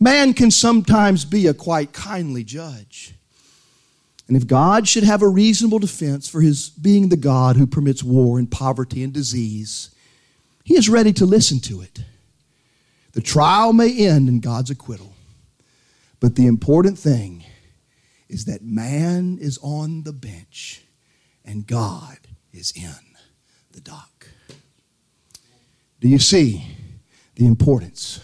man 0.00 0.32
can 0.32 0.50
sometimes 0.50 1.26
be 1.26 1.46
a 1.46 1.54
quite 1.54 1.92
kindly 1.92 2.42
judge. 2.42 3.14
And 4.31 4.37
if 4.37 4.47
God 4.47 4.87
should 4.87 5.03
have 5.03 5.22
a 5.22 5.28
reasonable 5.28 5.81
defense 5.81 6.28
for 6.28 6.41
his 6.41 6.70
being 6.70 7.09
the 7.09 7.16
God 7.16 7.57
who 7.57 7.66
permits 7.66 8.05
war 8.05 8.39
and 8.39 8.49
poverty 8.49 9.03
and 9.03 9.12
disease, 9.12 9.91
he 10.62 10.76
is 10.76 10.89
ready 10.89 11.12
to 11.14 11.26
listen 11.26 11.59
to 11.62 11.81
it. 11.81 12.05
The 13.11 13.22
trial 13.22 13.72
may 13.72 14.07
end 14.07 14.28
in 14.28 14.39
God's 14.39 14.70
acquittal, 14.70 15.16
but 16.20 16.37
the 16.37 16.47
important 16.47 16.97
thing 16.97 17.43
is 18.28 18.45
that 18.45 18.62
man 18.62 19.37
is 19.41 19.59
on 19.62 20.05
the 20.05 20.12
bench 20.12 20.85
and 21.45 21.66
God 21.66 22.18
is 22.53 22.72
in 22.76 23.16
the 23.72 23.81
dock. 23.81 24.28
Do 25.99 26.07
you 26.07 26.20
see 26.20 26.68
the 27.35 27.49
importance 27.49 28.20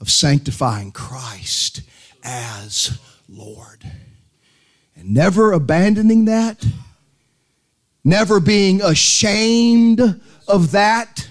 of 0.00 0.08
sanctifying 0.08 0.90
Christ 0.90 1.82
as 2.24 2.98
Lord? 3.28 3.84
And 4.98 5.14
never 5.14 5.52
abandoning 5.52 6.24
that, 6.24 6.66
never 8.02 8.40
being 8.40 8.82
ashamed 8.82 10.20
of 10.48 10.72
that, 10.72 11.30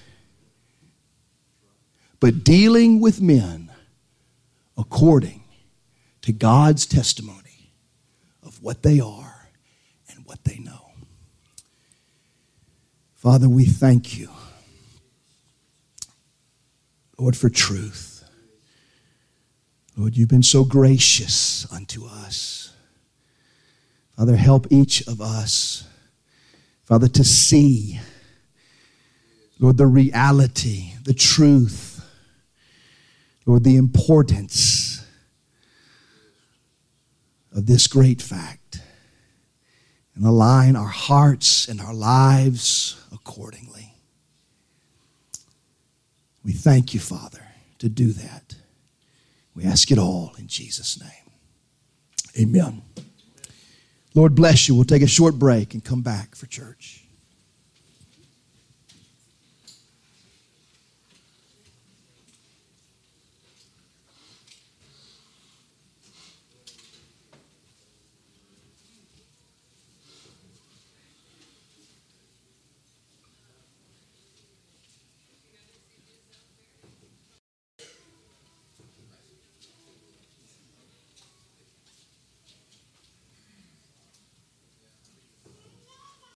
but 2.22 2.46
dealing 2.46 3.02
with 3.02 3.22
men 3.22 3.70
according 4.78 5.44
to 6.22 6.32
God's 6.32 6.86
testimony 6.86 7.72
of 8.42 8.64
what 8.64 8.84
they 8.84 9.02
are 9.02 9.50
and 10.10 10.26
what 10.26 10.44
they 10.46 10.60
know. 10.60 10.92
Father, 13.16 13.50
we 13.50 13.66
thank 13.66 14.18
you, 14.18 14.30
Lord, 17.18 17.36
for 17.36 17.50
truth. 17.50 18.24
Lord, 19.98 20.16
you've 20.16 20.30
been 20.30 20.44
so 20.44 20.64
gracious 20.64 21.70
unto 21.72 22.06
us. 22.06 22.72
Father, 24.18 24.36
help 24.36 24.66
each 24.72 25.08
of 25.08 25.22
us, 25.22 25.88
Father, 26.86 27.08
to 27.08 27.24
see, 27.24 28.00
Lord, 29.60 29.78
the 29.78 29.86
reality, 29.86 30.94
the 31.04 31.14
truth, 31.14 32.04
Lord, 33.46 33.64
the 33.64 33.76
importance 33.78 35.06
of 37.56 37.68
this 37.68 37.86
great 37.86 38.20
fact 38.20 38.82
and 40.16 40.26
align 40.26 40.76
our 40.76 40.88
hearts 40.88 41.68
and 41.68 41.80
our 41.80 41.94
lives 41.94 43.00
accordingly. 43.14 43.94
We 46.44 46.54
thank 46.54 46.96
you, 46.96 47.00
Father, 47.00 47.44
to 47.78 47.88
do 47.88 48.14
that. 48.14 48.56
We 49.54 49.64
ask 49.64 49.92
it 49.92 50.00
all 50.00 50.34
in 50.40 50.48
Jesus' 50.48 51.00
name. 51.00 51.32
Amen. 52.40 52.82
Lord 54.18 54.34
bless 54.34 54.68
you. 54.68 54.74
We'll 54.74 54.84
take 54.84 55.04
a 55.04 55.08
short 55.08 55.36
break 55.36 55.76
and 55.76 55.84
come 55.86 56.02
back 56.02 56.34
for 56.34 56.48
church. 56.48 57.07